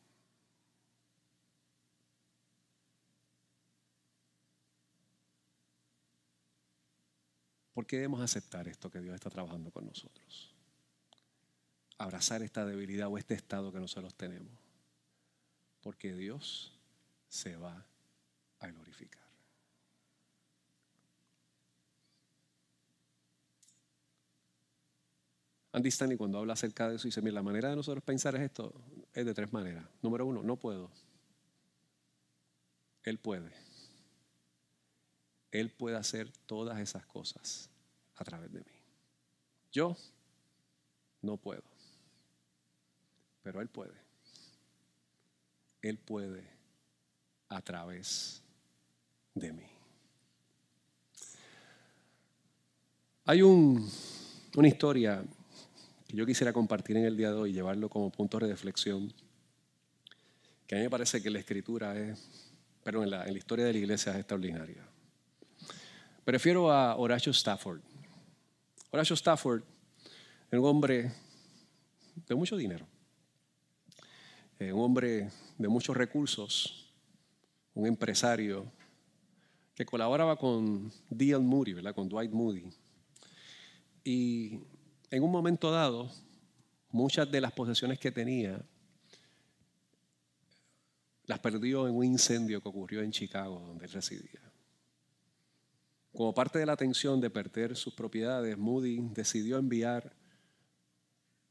¿Por 7.72 7.86
qué 7.86 7.96
debemos 7.96 8.20
aceptar 8.20 8.68
esto 8.68 8.88
que 8.88 9.00
Dios 9.00 9.16
está 9.16 9.30
trabajando 9.30 9.72
con 9.72 9.84
nosotros? 9.84 10.53
Abrazar 12.04 12.42
esta 12.42 12.66
debilidad 12.66 13.08
o 13.08 13.16
este 13.16 13.32
estado 13.32 13.72
que 13.72 13.80
nosotros 13.80 14.14
tenemos. 14.14 14.52
Porque 15.80 16.12
Dios 16.14 16.78
se 17.28 17.56
va 17.56 17.86
a 18.58 18.66
glorificar. 18.66 19.24
Andy 25.72 25.88
Stanley 25.88 26.18
cuando 26.18 26.40
habla 26.40 26.52
acerca 26.52 26.90
de 26.90 26.96
eso 26.96 27.08
dice, 27.08 27.22
mira, 27.22 27.36
la 27.36 27.42
manera 27.42 27.70
de 27.70 27.76
nosotros 27.76 28.04
pensar 28.04 28.36
es 28.36 28.42
esto, 28.42 28.74
es 29.14 29.24
de 29.24 29.32
tres 29.32 29.50
maneras. 29.50 29.86
Número 30.02 30.26
uno, 30.26 30.42
no 30.42 30.56
puedo. 30.56 30.90
Él 33.02 33.18
puede. 33.18 33.50
Él 35.52 35.70
puede 35.70 35.96
hacer 35.96 36.30
todas 36.44 36.78
esas 36.80 37.06
cosas 37.06 37.70
a 38.16 38.24
través 38.24 38.52
de 38.52 38.60
mí. 38.60 38.76
Yo 39.72 39.96
no 41.22 41.38
puedo, 41.38 41.62
pero 43.44 43.60
Él 43.60 43.68
puede. 43.68 43.94
Él 45.82 45.98
puede 45.98 46.42
a 47.48 47.62
través 47.62 48.42
de 49.34 49.52
mí. 49.52 49.66
Hay 53.26 53.42
un, 53.42 53.88
una 54.56 54.68
historia 54.68 55.22
que 56.08 56.16
yo 56.16 56.26
quisiera 56.26 56.52
compartir 56.52 56.96
en 56.96 57.04
el 57.04 57.16
día 57.16 57.30
de 57.30 57.36
hoy 57.36 57.52
llevarlo 57.52 57.88
como 57.88 58.10
punto 58.10 58.40
de 58.40 58.48
reflexión, 58.48 59.12
que 60.66 60.74
a 60.74 60.78
mí 60.78 60.84
me 60.84 60.90
parece 60.90 61.22
que 61.22 61.30
la 61.30 61.38
escritura 61.38 61.96
es, 61.96 62.50
pero 62.82 63.04
en 63.04 63.10
la, 63.10 63.24
en 63.26 63.32
la 63.32 63.38
historia 63.38 63.64
de 63.64 63.72
la 63.72 63.78
iglesia 63.78 64.12
es 64.12 64.18
extraordinaria. 64.18 64.84
Prefiero 66.24 66.72
a 66.72 66.96
Horacio 66.96 67.30
Stafford. 67.30 67.80
Horacio 68.90 69.14
Stafford 69.14 69.62
un 70.58 70.66
hombre 70.66 71.10
de 72.28 72.34
mucho 72.34 72.56
dinero, 72.56 72.86
un 74.72 74.80
hombre 74.80 75.30
de 75.58 75.68
muchos 75.68 75.96
recursos, 75.96 76.92
un 77.74 77.86
empresario 77.86 78.70
que 79.74 79.84
colaboraba 79.84 80.36
con 80.36 80.92
D.L. 81.10 81.40
Moody, 81.40 81.72
¿verdad? 81.72 81.94
con 81.94 82.08
Dwight 82.08 82.30
Moody. 82.30 82.64
Y 84.04 84.60
en 85.10 85.22
un 85.22 85.32
momento 85.32 85.70
dado, 85.70 86.10
muchas 86.90 87.30
de 87.30 87.40
las 87.40 87.52
posesiones 87.52 87.98
que 87.98 88.12
tenía 88.12 88.64
las 91.26 91.38
perdió 91.38 91.88
en 91.88 91.96
un 91.96 92.04
incendio 92.04 92.60
que 92.60 92.68
ocurrió 92.68 93.00
en 93.00 93.10
Chicago, 93.10 93.60
donde 93.60 93.86
él 93.86 93.92
residía. 93.92 94.40
Como 96.12 96.32
parte 96.34 96.58
de 96.58 96.66
la 96.66 96.76
tensión 96.76 97.20
de 97.20 97.30
perder 97.30 97.74
sus 97.76 97.94
propiedades, 97.94 98.56
Moody 98.56 99.00
decidió 99.12 99.58
enviar 99.58 100.14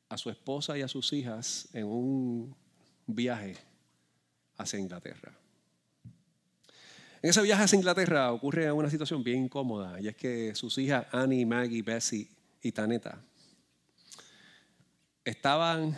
a 0.08 0.18
su 0.18 0.30
esposa 0.30 0.78
y 0.78 0.82
a 0.82 0.88
sus 0.88 1.12
hijas 1.12 1.68
en 1.74 1.88
un 1.88 2.56
viaje 3.08 3.58
hacia 4.58 4.80
Inglaterra. 4.80 5.34
En 7.22 7.30
ese 7.30 7.42
viaje 7.42 7.64
hacia 7.64 7.78
Inglaterra 7.78 8.32
ocurre 8.32 8.72
una 8.72 8.90
situación 8.90 9.24
bien 9.24 9.46
incómoda 9.46 10.00
y 10.02 10.08
es 10.10 10.16
que 10.16 10.54
sus 10.56 10.78
hijas 10.78 11.08
Annie, 11.12 11.46
Maggie, 11.46 11.82
Bessie 11.82 12.30
y 12.62 12.72
Taneta 12.72 13.24
estaban 15.24 15.96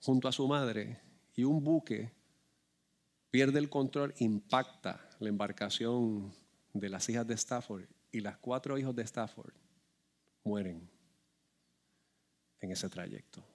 junto 0.00 0.28
a 0.28 0.32
su 0.32 0.46
madre 0.48 1.00
y 1.36 1.44
un 1.44 1.62
buque 1.62 2.10
pierde 3.30 3.58
el 3.58 3.70
control, 3.70 4.14
impacta 4.18 5.08
la 5.18 5.28
embarcación 5.28 6.34
de 6.72 6.88
las 6.88 7.08
hijas 7.08 7.26
de 7.26 7.34
Stafford 7.34 7.84
y 8.10 8.20
las 8.20 8.36
cuatro 8.38 8.78
hijos 8.78 8.94
de 8.94 9.02
Stafford 9.02 9.54
mueren 10.42 10.88
en 12.60 12.70
ese 12.70 12.88
trayecto. 12.88 13.53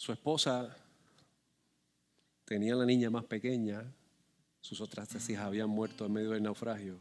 Su 0.00 0.12
esposa 0.12 0.74
tenía 2.46 2.74
la 2.74 2.86
niña 2.86 3.10
más 3.10 3.26
pequeña, 3.26 3.84
sus 4.62 4.80
otras 4.80 5.10
tres 5.10 5.28
hijas 5.28 5.44
habían 5.44 5.68
muerto 5.68 6.06
en 6.06 6.12
medio 6.12 6.30
del 6.30 6.42
naufragio. 6.42 6.98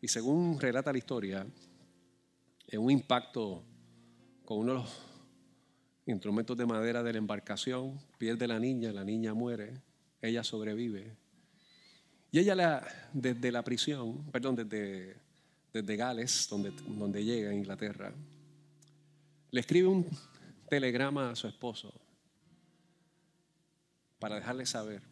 Y 0.00 0.06
según 0.06 0.60
relata 0.60 0.92
la 0.92 0.98
historia, 0.98 1.44
en 2.68 2.80
un 2.80 2.92
impacto 2.92 3.64
con 4.44 4.58
uno 4.58 4.72
de 4.74 4.78
los 4.78 4.96
instrumentos 6.06 6.56
de 6.56 6.64
madera 6.64 7.02
de 7.02 7.14
la 7.14 7.18
embarcación, 7.18 7.98
pierde 8.18 8.46
la 8.46 8.60
niña, 8.60 8.92
la 8.92 9.02
niña 9.02 9.34
muere, 9.34 9.82
ella 10.22 10.44
sobrevive. 10.44 11.16
Y 12.30 12.38
ella 12.38 12.86
desde 13.12 13.50
la 13.50 13.64
prisión, 13.64 14.30
perdón, 14.30 14.54
desde, 14.54 15.16
desde 15.72 15.96
Gales, 15.96 16.46
donde, 16.48 16.70
donde 16.86 17.24
llega 17.24 17.50
a 17.50 17.54
Inglaterra, 17.54 18.12
le 19.50 19.58
escribe 19.58 19.88
un 19.88 20.06
telegrama 20.68 21.30
a 21.30 21.36
su 21.36 21.48
esposo 21.48 21.92
para 24.18 24.36
dejarle 24.36 24.66
saber 24.66 25.02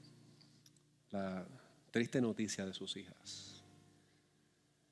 la 1.11 1.47
triste 1.91 2.21
noticia 2.21 2.67
de 2.67 2.75
sus 2.75 2.97
hijas. 2.97 3.63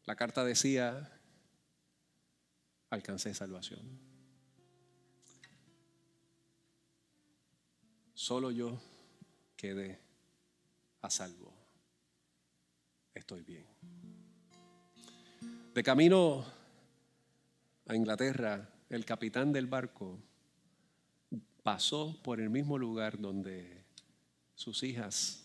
La 0.05 0.17
carta 0.17 0.45
decía, 0.45 1.11
alcancé 2.91 3.35
salvación. 3.35 4.15
Solo 8.15 8.51
yo 8.51 8.81
quedé 9.57 10.01
a 11.03 11.11
salvo. 11.11 11.53
Estoy 13.12 13.43
bien. 13.43 13.67
De 15.75 15.83
camino 15.83 16.45
a 17.87 17.95
Inglaterra, 17.95 18.69
el 18.89 19.05
capitán 19.05 19.53
del 19.53 19.67
barco 19.67 20.19
pasó 21.65 22.21
por 22.23 22.41
el 22.41 22.51
mismo 22.51 22.79
lugar 22.79 23.19
donde 23.19 23.83
sus 24.55 24.83
hijas 24.83 25.45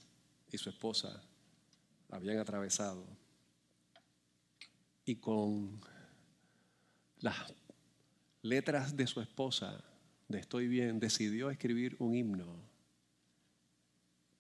y 0.52 0.58
su 0.58 0.70
esposa 0.70 1.24
habían 2.10 2.38
atravesado. 2.38 3.08
Y 5.06 5.16
con 5.16 5.80
las 7.22 7.54
letras 8.42 8.96
de 8.96 9.08
su 9.08 9.22
esposa 9.22 9.84
de 10.28 10.40
Estoy 10.40 10.68
bien, 10.68 11.00
decidió 11.00 11.50
escribir 11.50 11.96
un 12.00 12.14
himno 12.14 12.70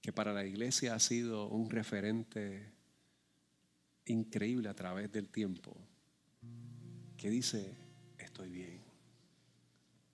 que 0.02 0.14
para 0.14 0.34
la 0.34 0.46
iglesia 0.46 0.94
ha 0.94 1.00
sido 1.00 1.48
un 1.48 1.70
referente 1.70 2.74
increíble 4.06 4.70
a 4.70 4.76
través 4.76 5.12
del 5.12 5.30
tiempo, 5.30 5.76
que 7.18 7.30
dice, 7.30 7.76
estoy 8.18 8.50
bien, 8.50 8.82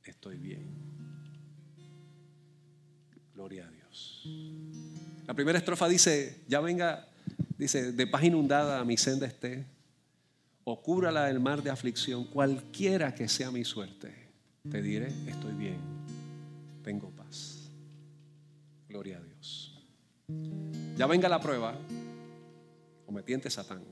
estoy 0.03 0.37
bien. 0.37 0.94
Gloria 3.35 3.67
a 3.67 3.69
Dios. 3.69 4.23
La 5.27 5.33
primera 5.33 5.57
estrofa 5.57 5.87
dice, 5.87 6.41
ya 6.47 6.61
venga, 6.61 7.07
dice, 7.57 7.91
de 7.91 8.07
paz 8.07 8.23
inundada 8.23 8.79
a 8.79 8.85
mi 8.85 8.97
senda 8.97 9.27
esté, 9.27 9.65
o 10.63 10.81
cúrala 10.81 11.29
el 11.29 11.39
mar 11.39 11.61
de 11.61 11.69
aflicción, 11.69 12.25
cualquiera 12.25 13.13
que 13.13 13.27
sea 13.27 13.51
mi 13.51 13.63
suerte 13.63 14.25
te 14.69 14.81
diré, 14.81 15.07
estoy 15.27 15.53
bien, 15.53 15.77
tengo 16.83 17.09
paz. 17.11 17.69
Gloria 18.89 19.17
a 19.17 19.21
Dios. 19.21 19.79
Ya 20.97 21.05
venga 21.05 21.29
la 21.29 21.39
prueba, 21.39 21.77
o 23.05 23.11
me 23.11 23.21
tiente 23.21 23.49
Satán. 23.49 23.83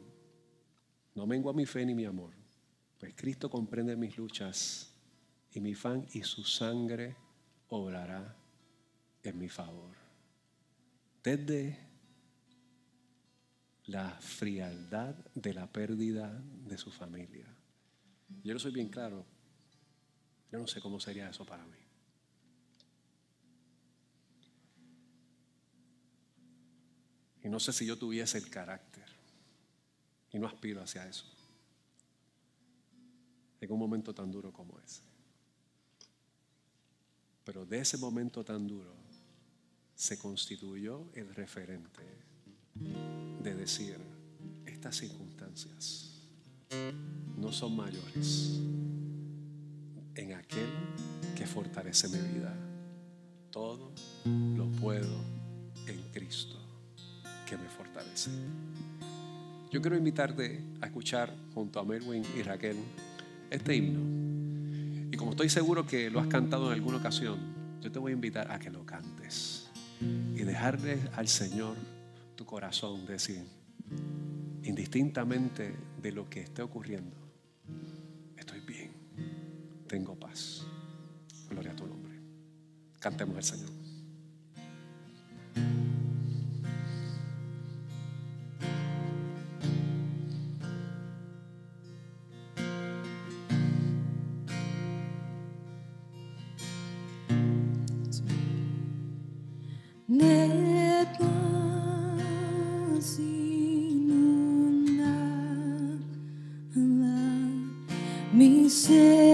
No 1.14 1.28
vengo 1.28 1.50
a 1.52 1.54
mi 1.54 1.68
fe 1.68 1.86
ni 1.86 1.94
mi 1.94 2.06
amor, 2.06 2.32
pues 3.00 3.14
Cristo 3.16 3.50
comprende 3.50 3.96
mis 3.96 4.18
luchas 4.18 4.94
y 5.52 5.60
mi 5.60 5.76
fan 5.76 6.08
y 6.14 6.24
su 6.24 6.44
sangre 6.44 7.16
obrará 7.68 8.36
en 9.24 9.40
mi 9.40 9.50
favor. 9.50 9.96
Desde 11.24 11.80
la 13.86 14.12
frialdad 14.20 15.16
de 15.34 15.54
la 15.54 15.72
pérdida 15.72 16.42
de 16.66 16.78
su 16.78 16.92
familia. 16.92 17.46
Yo 18.44 18.54
lo 18.54 18.60
soy 18.60 18.72
bien 18.72 18.90
claro, 18.90 19.26
yo 20.52 20.60
no 20.60 20.68
sé 20.68 20.82
cómo 20.82 21.00
sería 21.00 21.30
eso 21.30 21.46
para 21.46 21.66
mí. 21.66 21.78
Y 27.44 27.50
no 27.50 27.60
sé 27.60 27.74
si 27.74 27.86
yo 27.86 27.98
tuviese 27.98 28.38
el 28.38 28.50
carácter. 28.50 29.04
Y 30.32 30.40
no 30.40 30.48
aspiro 30.48 30.82
hacia 30.82 31.08
eso. 31.08 31.26
En 33.60 33.72
un 33.72 33.80
momento 33.80 34.14
tan 34.14 34.32
duro 34.32 34.52
como 34.54 34.80
ese. 34.80 35.02
Pero 37.44 37.66
de 37.66 37.80
ese 37.80 37.98
momento 37.98 38.44
tan 38.46 38.66
duro 38.66 39.03
se 40.04 40.18
constituyó 40.18 41.06
el 41.14 41.34
referente 41.34 42.02
de 43.42 43.56
decir, 43.56 43.96
estas 44.66 44.98
circunstancias 44.98 46.28
no 47.38 47.54
son 47.54 47.78
mayores 47.78 48.60
en 50.16 50.34
aquel 50.34 50.68
que 51.38 51.48
fortalece 51.48 52.10
mi 52.10 52.18
vida. 52.34 52.54
Todo 53.50 53.94
lo 54.26 54.70
puedo 54.72 55.24
en 55.88 56.02
Cristo 56.12 56.60
que 57.48 57.56
me 57.56 57.70
fortalece. 57.70 58.30
Yo 59.72 59.82
quiero 59.82 59.96
invitarte 59.96 60.62
a 60.82 60.88
escuchar 60.88 61.34
junto 61.54 61.80
a 61.80 61.86
Melwin 61.86 62.26
y 62.38 62.42
Raquel 62.42 62.76
este 63.50 63.74
himno. 63.74 65.10
Y 65.14 65.16
como 65.16 65.32
estoy 65.32 65.48
seguro 65.48 65.88
que 65.88 66.10
lo 66.10 66.20
has 66.20 66.28
cantado 66.28 66.68
en 66.68 66.74
alguna 66.74 66.98
ocasión, 66.98 67.40
yo 67.80 67.90
te 67.90 68.00
voy 68.00 68.12
a 68.12 68.16
invitar 68.16 68.52
a 68.52 68.60
que 68.60 68.70
lo 68.70 68.86
cantes 68.86 69.63
y 70.36 70.44
dejarle 70.44 71.00
al 71.16 71.28
Señor 71.28 71.76
tu 72.36 72.46
corazón 72.46 73.06
decir, 73.06 73.44
indistintamente 74.64 75.76
de 76.02 76.12
lo 76.12 76.30
que 76.30 76.42
esté 76.42 76.62
ocurriendo, 76.62 77.24
tengo 79.94 80.16
paz. 80.16 80.66
Gloria 81.52 81.72
a 81.72 81.76
tu 81.76 81.86
nombre. 81.86 82.20
Cantemos 83.00 83.38
al 83.38 83.44
Señor. 83.44 83.83
Mi 108.74 109.33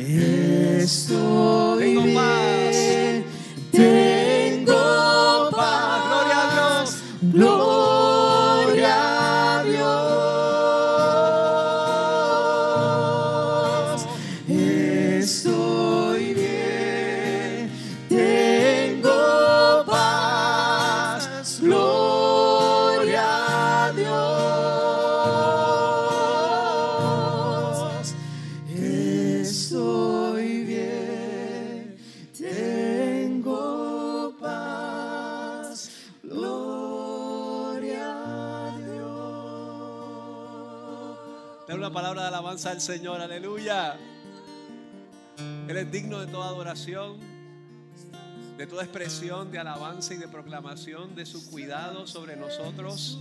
Estoy 0.00 1.80
Tengo 1.80 2.14
paz. 2.14 2.47
Al 42.66 42.80
Señor, 42.80 43.20
aleluya. 43.20 43.96
Él 45.68 45.76
es 45.76 45.92
digno 45.92 46.18
de 46.18 46.26
toda 46.26 46.48
adoración, 46.48 47.18
de 48.56 48.66
toda 48.66 48.82
expresión 48.82 49.52
de 49.52 49.60
alabanza 49.60 50.14
y 50.14 50.16
de 50.16 50.26
proclamación 50.26 51.14
de 51.14 51.24
su 51.24 51.50
cuidado 51.50 52.08
sobre 52.08 52.36
nosotros, 52.36 53.20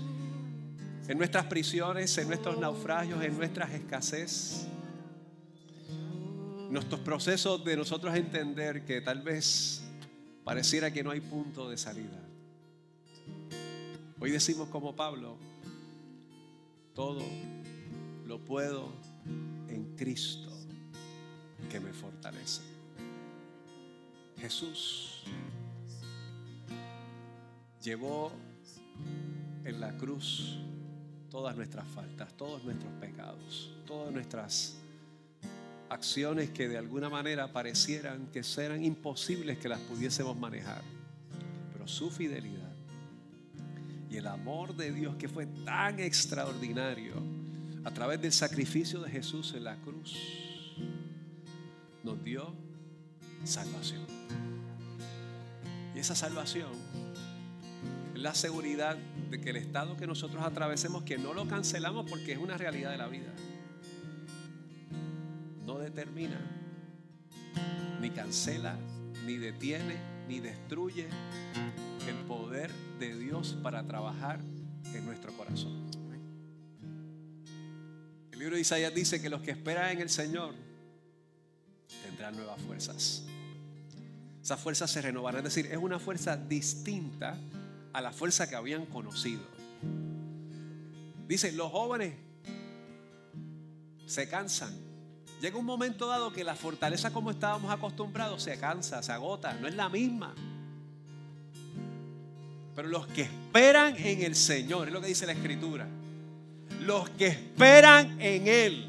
en 1.07 1.17
nuestras 1.19 1.45
prisiones, 1.45 2.17
en 2.17 2.29
nuestros 2.29 2.57
naufragios, 2.57 3.23
en 3.23 3.37
nuestras 3.37 3.71
escasez. 3.73 4.65
Nuestros 6.71 6.99
procesos 7.01 7.63
de 7.63 7.77
nosotros 7.77 8.15
entender 8.15 8.85
que 8.85 9.01
tal 9.01 9.21
vez 9.21 9.83
pareciera 10.43 10.91
que 10.91 11.03
no 11.03 11.11
hay 11.11 11.21
punto 11.21 11.69
de 11.69 11.77
salida. 11.77 12.19
Hoy 14.19 14.31
decimos 14.31 14.67
como 14.69 14.95
Pablo, 14.95 15.37
todo 16.95 17.21
lo 18.25 18.39
puedo 18.39 19.06
en 19.69 19.95
Cristo 19.95 20.49
que 21.69 21.79
me 21.79 21.93
fortalece. 21.93 22.61
Jesús 24.37 25.23
llevó 27.81 28.31
en 29.65 29.79
la 29.79 29.97
cruz 29.97 30.57
todas 31.29 31.55
nuestras 31.55 31.87
faltas, 31.87 32.33
todos 32.35 32.63
nuestros 32.63 32.91
pecados, 32.93 33.71
todas 33.85 34.13
nuestras 34.13 34.77
acciones 35.89 36.49
que 36.51 36.67
de 36.67 36.77
alguna 36.77 37.09
manera 37.09 37.51
parecieran 37.51 38.27
que 38.27 38.43
eran 38.57 38.83
imposibles 38.83 39.57
que 39.57 39.69
las 39.69 39.79
pudiésemos 39.81 40.37
manejar. 40.37 40.81
Pero 41.73 41.87
su 41.87 42.09
fidelidad 42.09 42.73
y 44.09 44.17
el 44.17 44.27
amor 44.27 44.75
de 44.75 44.91
Dios 44.91 45.15
que 45.15 45.27
fue 45.27 45.45
tan 45.65 45.99
extraordinario 45.99 47.13
a 47.83 47.91
través 47.91 48.21
del 48.21 48.31
sacrificio 48.31 49.01
de 49.01 49.09
Jesús 49.09 49.53
en 49.55 49.63
la 49.63 49.75
cruz 49.77 50.15
nos 52.03 52.23
dio 52.23 52.53
salvación. 53.43 54.05
Y 55.95 55.99
esa 55.99 56.15
salvación 56.15 56.71
es 58.13 58.21
la 58.21 58.35
seguridad 58.35 58.97
de 59.29 59.41
que 59.41 59.49
el 59.49 59.57
estado 59.57 59.97
que 59.97 60.07
nosotros 60.07 60.43
atravesemos, 60.43 61.03
que 61.03 61.17
no 61.17 61.33
lo 61.33 61.47
cancelamos 61.47 62.09
porque 62.09 62.33
es 62.33 62.37
una 62.37 62.57
realidad 62.57 62.91
de 62.91 62.97
la 62.97 63.07
vida, 63.07 63.33
no 65.65 65.77
determina, 65.79 66.39
ni 68.01 68.09
cancela, 68.11 68.77
ni 69.25 69.37
detiene, 69.37 69.97
ni 70.27 70.39
destruye 70.39 71.07
el 72.07 72.15
poder 72.27 72.71
de 72.99 73.17
Dios 73.17 73.57
para 73.61 73.83
trabajar 73.83 74.39
en 74.93 75.05
nuestro 75.05 75.33
corazón. 75.33 75.86
El 78.37 78.41
libro 78.41 78.55
de 78.55 78.61
Isaías 78.61 78.93
dice 78.93 79.19
que 79.19 79.31
los 79.31 79.41
que 79.41 79.49
esperan 79.49 79.89
en 79.89 79.99
el 79.99 80.11
Señor 80.11 80.53
tendrán 82.03 82.35
nuevas 82.35 82.61
fuerzas. 82.61 83.23
Esas 84.43 84.59
fuerzas 84.59 84.91
se 84.91 85.01
renovarán, 85.01 85.39
es 85.39 85.55
decir, 85.55 85.71
es 85.71 85.77
una 85.79 85.97
fuerza 85.97 86.37
distinta 86.37 87.35
a 87.93 87.99
la 87.99 88.11
fuerza 88.11 88.47
que 88.47 88.55
habían 88.55 88.85
conocido. 88.85 89.41
Dice, 91.27 91.51
los 91.53 91.71
jóvenes 91.71 92.13
se 94.05 94.29
cansan. 94.29 94.71
Llega 95.41 95.57
un 95.57 95.65
momento 95.65 96.05
dado 96.05 96.31
que 96.31 96.43
la 96.43 96.55
fortaleza 96.55 97.11
como 97.11 97.31
estábamos 97.31 97.71
acostumbrados 97.71 98.43
se 98.43 98.59
cansa, 98.59 99.01
se 99.01 99.11
agota, 99.11 99.53
no 99.53 99.67
es 99.67 99.73
la 99.73 99.89
misma. 99.89 100.35
Pero 102.75 102.87
los 102.87 103.07
que 103.07 103.23
esperan 103.23 103.97
en 103.97 104.21
el 104.21 104.35
Señor, 104.35 104.89
es 104.89 104.93
lo 104.93 105.01
que 105.01 105.07
dice 105.07 105.25
la 105.25 105.31
Escritura, 105.31 105.87
los 106.87 107.09
que 107.09 107.27
esperan 107.27 108.15
en 108.21 108.47
Él, 108.47 108.87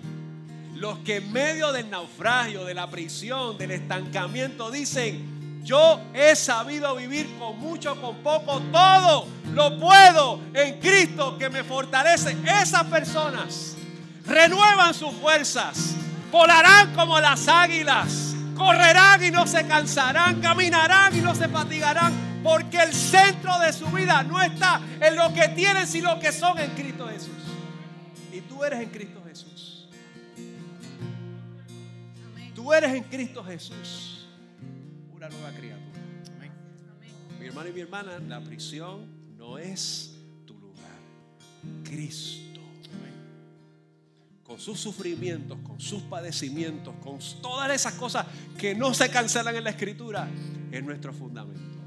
los 0.76 1.00
que 1.00 1.16
en 1.16 1.32
medio 1.32 1.72
del 1.72 1.90
naufragio, 1.90 2.64
de 2.64 2.72
la 2.72 2.88
prisión, 2.88 3.58
del 3.58 3.72
estancamiento 3.72 4.70
dicen, 4.70 5.60
yo 5.64 6.00
he 6.14 6.36
sabido 6.36 6.94
vivir 6.94 7.28
con 7.40 7.58
mucho, 7.58 8.00
con 8.00 8.18
poco, 8.18 8.62
todo 8.70 9.26
lo 9.52 9.80
puedo 9.80 10.40
en 10.54 10.78
Cristo 10.78 11.36
que 11.36 11.50
me 11.50 11.64
fortalece. 11.64 12.36
Esas 12.62 12.84
personas 12.84 13.74
renuevan 14.24 14.94
sus 14.94 15.12
fuerzas, 15.14 15.96
volarán 16.30 16.94
como 16.94 17.18
las 17.20 17.48
águilas, 17.48 18.32
correrán 18.56 19.24
y 19.24 19.32
no 19.32 19.44
se 19.44 19.66
cansarán, 19.66 20.40
caminarán 20.40 21.16
y 21.16 21.20
no 21.20 21.34
se 21.34 21.48
fatigarán, 21.48 22.12
porque 22.44 22.80
el 22.80 22.92
centro 22.94 23.58
de 23.58 23.72
su 23.72 23.86
vida 23.86 24.22
no 24.22 24.40
está 24.40 24.80
en 25.00 25.16
lo 25.16 25.34
que 25.34 25.48
tienen, 25.48 25.88
sino 25.88 26.14
lo 26.14 26.20
que 26.20 26.30
son 26.30 26.60
en 26.60 26.70
Cristo 26.76 27.08
Jesús. 27.08 27.47
Y 28.38 28.40
tú 28.42 28.62
eres 28.62 28.78
en 28.78 28.90
Cristo 28.90 29.20
Jesús. 29.26 29.88
Tú 32.54 32.72
eres 32.72 32.94
en 32.94 33.02
Cristo 33.02 33.42
Jesús 33.42 34.28
una 35.12 35.28
nueva 35.28 35.50
criatura. 35.50 35.98
Mi 37.40 37.46
hermano 37.46 37.68
y 37.68 37.72
mi 37.72 37.80
hermana, 37.80 38.18
la 38.20 38.40
prisión 38.40 39.08
no 39.36 39.58
es 39.58 40.14
tu 40.46 40.56
lugar. 40.56 41.00
Cristo. 41.82 42.60
Con 44.44 44.60
sus 44.60 44.78
sufrimientos, 44.78 45.58
con 45.64 45.80
sus 45.80 46.02
padecimientos, 46.04 46.94
con 47.02 47.18
todas 47.42 47.70
esas 47.72 47.94
cosas 47.94 48.24
que 48.56 48.72
no 48.74 48.94
se 48.94 49.10
cancelan 49.10 49.56
en 49.56 49.64
la 49.64 49.70
escritura, 49.70 50.28
es 50.70 50.84
nuestro 50.84 51.12
fundamento. 51.12 51.80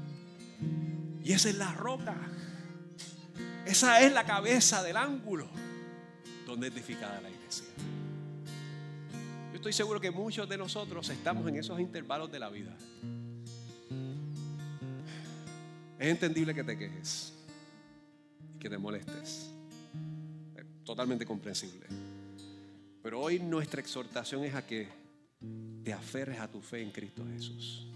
Y 1.24 1.32
esa 1.32 1.48
es 1.48 1.56
la 1.56 1.72
roca. 1.72 2.14
Esa 3.66 4.02
es 4.02 4.12
la 4.12 4.26
cabeza 4.26 4.82
del 4.82 4.98
ángulo 4.98 5.48
donde 6.46 6.68
edificada 6.68 7.20
la 7.20 7.30
iglesia. 7.30 7.66
Yo 9.50 9.56
estoy 9.56 9.72
seguro 9.72 10.00
que 10.00 10.10
muchos 10.10 10.48
de 10.48 10.56
nosotros 10.56 11.08
estamos 11.08 11.46
en 11.48 11.56
esos 11.56 11.78
intervalos 11.78 12.30
de 12.32 12.38
la 12.38 12.48
vida. 12.48 12.76
Es 15.98 16.08
entendible 16.08 16.54
que 16.54 16.64
te 16.64 16.76
quejes 16.76 17.32
y 18.56 18.58
que 18.58 18.68
te 18.68 18.78
molestes. 18.78 19.50
Es 20.56 20.64
totalmente 20.84 21.24
comprensible. 21.24 21.86
Pero 23.02 23.20
hoy 23.20 23.38
nuestra 23.38 23.80
exhortación 23.80 24.44
es 24.44 24.54
a 24.54 24.66
que 24.66 24.88
te 25.84 25.92
aferres 25.92 26.40
a 26.40 26.48
tu 26.48 26.60
fe 26.60 26.82
en 26.82 26.90
Cristo 26.90 27.24
Jesús. 27.32 27.86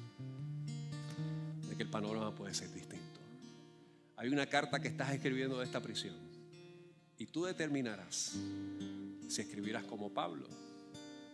De 1.68 1.76
que 1.76 1.82
el 1.84 1.90
panorama 1.90 2.34
puede 2.34 2.55
ser 2.55 2.72
distinto. 2.72 3.20
Hay 4.16 4.28
una 4.28 4.47
carta 4.47 4.80
que 4.80 4.88
estás 4.88 5.12
escribiendo 5.12 5.59
de 5.59 5.64
esta 5.64 5.80
prisión. 5.80 6.25
Y 7.18 7.26
tú 7.26 7.44
determinarás 7.44 8.36
si 9.28 9.40
escribirás 9.40 9.84
como 9.84 10.10
Pablo 10.12 10.46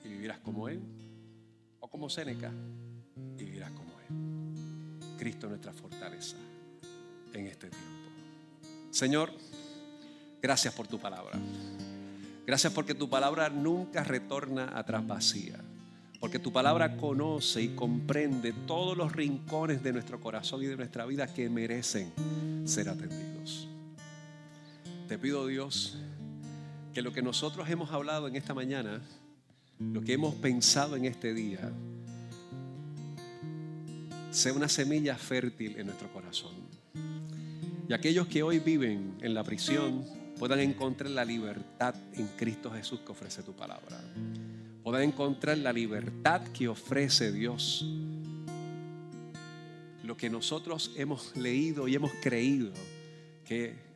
y 0.04 0.08
vivirás 0.08 0.38
como 0.38 0.68
él, 0.68 0.80
o 1.80 1.88
como 1.88 2.08
Séneca 2.08 2.52
y 3.38 3.44
vivirás 3.44 3.72
como 3.72 3.92
él. 4.00 5.16
Cristo 5.18 5.48
nuestra 5.48 5.72
fortaleza 5.72 6.36
en 7.32 7.46
este 7.46 7.68
tiempo. 7.68 7.88
Señor, 8.90 9.32
gracias 10.40 10.74
por 10.74 10.86
tu 10.86 10.98
palabra. 10.98 11.38
Gracias 12.46 12.72
porque 12.72 12.94
tu 12.94 13.08
palabra 13.08 13.48
nunca 13.48 14.04
retorna 14.04 14.76
atrás 14.78 15.06
vacía. 15.06 15.60
Porque 16.20 16.38
tu 16.38 16.52
palabra 16.52 16.96
conoce 16.96 17.62
y 17.62 17.68
comprende 17.74 18.52
todos 18.66 18.96
los 18.96 19.12
rincones 19.12 19.82
de 19.82 19.92
nuestro 19.92 20.20
corazón 20.20 20.62
y 20.62 20.66
de 20.66 20.76
nuestra 20.76 21.04
vida 21.04 21.26
que 21.26 21.48
merecen 21.48 22.12
ser 22.64 22.88
atendidos. 22.88 23.71
Te 25.12 25.18
pido 25.18 25.46
Dios 25.46 25.98
que 26.94 27.02
lo 27.02 27.12
que 27.12 27.20
nosotros 27.20 27.68
hemos 27.68 27.90
hablado 27.90 28.28
en 28.28 28.34
esta 28.34 28.54
mañana, 28.54 29.02
lo 29.78 30.00
que 30.00 30.14
hemos 30.14 30.34
pensado 30.36 30.96
en 30.96 31.04
este 31.04 31.34
día, 31.34 31.70
sea 34.30 34.54
una 34.54 34.70
semilla 34.70 35.14
fértil 35.16 35.78
en 35.78 35.88
nuestro 35.88 36.10
corazón. 36.14 36.54
Y 37.86 37.92
aquellos 37.92 38.26
que 38.26 38.42
hoy 38.42 38.58
viven 38.58 39.18
en 39.20 39.34
la 39.34 39.44
prisión 39.44 40.02
puedan 40.38 40.60
encontrar 40.60 41.10
la 41.10 41.26
libertad 41.26 41.94
en 42.14 42.28
Cristo 42.28 42.70
Jesús 42.70 43.00
que 43.00 43.12
ofrece 43.12 43.42
tu 43.42 43.52
palabra. 43.52 44.00
Puedan 44.82 45.02
encontrar 45.02 45.58
la 45.58 45.74
libertad 45.74 46.40
que 46.54 46.68
ofrece 46.68 47.32
Dios. 47.32 47.84
Lo 50.04 50.16
que 50.16 50.30
nosotros 50.30 50.90
hemos 50.96 51.36
leído 51.36 51.86
y 51.86 51.96
hemos 51.96 52.12
creído 52.22 52.72
que 53.44 53.91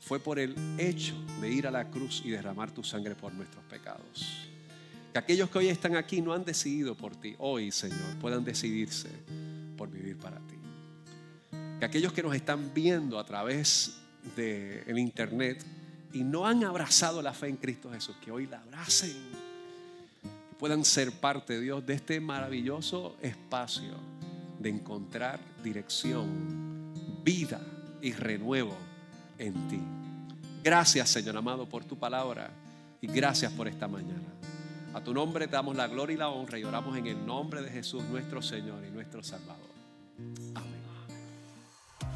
fue 0.00 0.20
por 0.20 0.38
el 0.38 0.54
hecho 0.78 1.14
de 1.40 1.50
ir 1.50 1.66
a 1.66 1.70
la 1.70 1.90
cruz 1.90 2.22
y 2.24 2.30
derramar 2.30 2.70
tu 2.70 2.84
sangre 2.84 3.14
por 3.14 3.32
nuestros 3.34 3.64
pecados. 3.64 4.48
Que 5.12 5.18
aquellos 5.18 5.50
que 5.50 5.58
hoy 5.58 5.68
están 5.68 5.96
aquí 5.96 6.20
no 6.20 6.32
han 6.32 6.44
decidido 6.44 6.94
por 6.94 7.16
ti, 7.16 7.34
hoy 7.38 7.72
Señor, 7.72 8.16
puedan 8.20 8.44
decidirse 8.44 9.08
por 9.76 9.90
vivir 9.90 10.16
para 10.16 10.38
ti. 10.38 10.56
Que 11.80 11.84
aquellos 11.86 12.12
que 12.12 12.22
nos 12.22 12.34
están 12.34 12.72
viendo 12.72 13.18
a 13.18 13.24
través 13.24 13.98
del 14.36 14.98
internet 14.98 15.64
y 16.12 16.24
no 16.24 16.46
han 16.46 16.64
abrazado 16.64 17.20
la 17.22 17.32
fe 17.32 17.48
en 17.48 17.56
Cristo 17.56 17.90
Jesús, 17.92 18.16
que 18.24 18.30
hoy 18.30 18.46
la 18.46 18.60
abracen 18.60 19.10
y 19.10 20.54
puedan 20.58 20.84
ser 20.84 21.12
parte, 21.12 21.60
Dios, 21.60 21.84
de 21.84 21.94
este 21.94 22.20
maravilloso 22.20 23.16
espacio 23.20 23.94
de 24.58 24.70
encontrar 24.70 25.40
dirección, 25.62 26.92
vida 27.22 27.60
y 28.00 28.12
renuevo 28.12 28.76
en 29.38 29.68
ti. 29.68 29.80
Gracias, 30.62 31.10
Señor 31.10 31.36
amado, 31.36 31.68
por 31.68 31.84
tu 31.84 31.96
palabra 31.96 32.50
y 33.00 33.06
gracias 33.06 33.52
por 33.52 33.68
esta 33.68 33.86
mañana. 33.88 34.26
A 34.94 35.00
tu 35.00 35.12
nombre 35.12 35.46
te 35.46 35.52
damos 35.52 35.76
la 35.76 35.86
gloria 35.86 36.14
y 36.14 36.16
la 36.16 36.28
honra 36.28 36.58
y 36.58 36.64
oramos 36.64 36.96
en 36.96 37.06
el 37.06 37.26
nombre 37.26 37.62
de 37.62 37.70
Jesús, 37.70 38.02
nuestro 38.04 38.40
Señor 38.40 38.84
y 38.84 38.90
nuestro 38.90 39.22
Salvador. 39.22 39.70
Amén. 40.54 40.65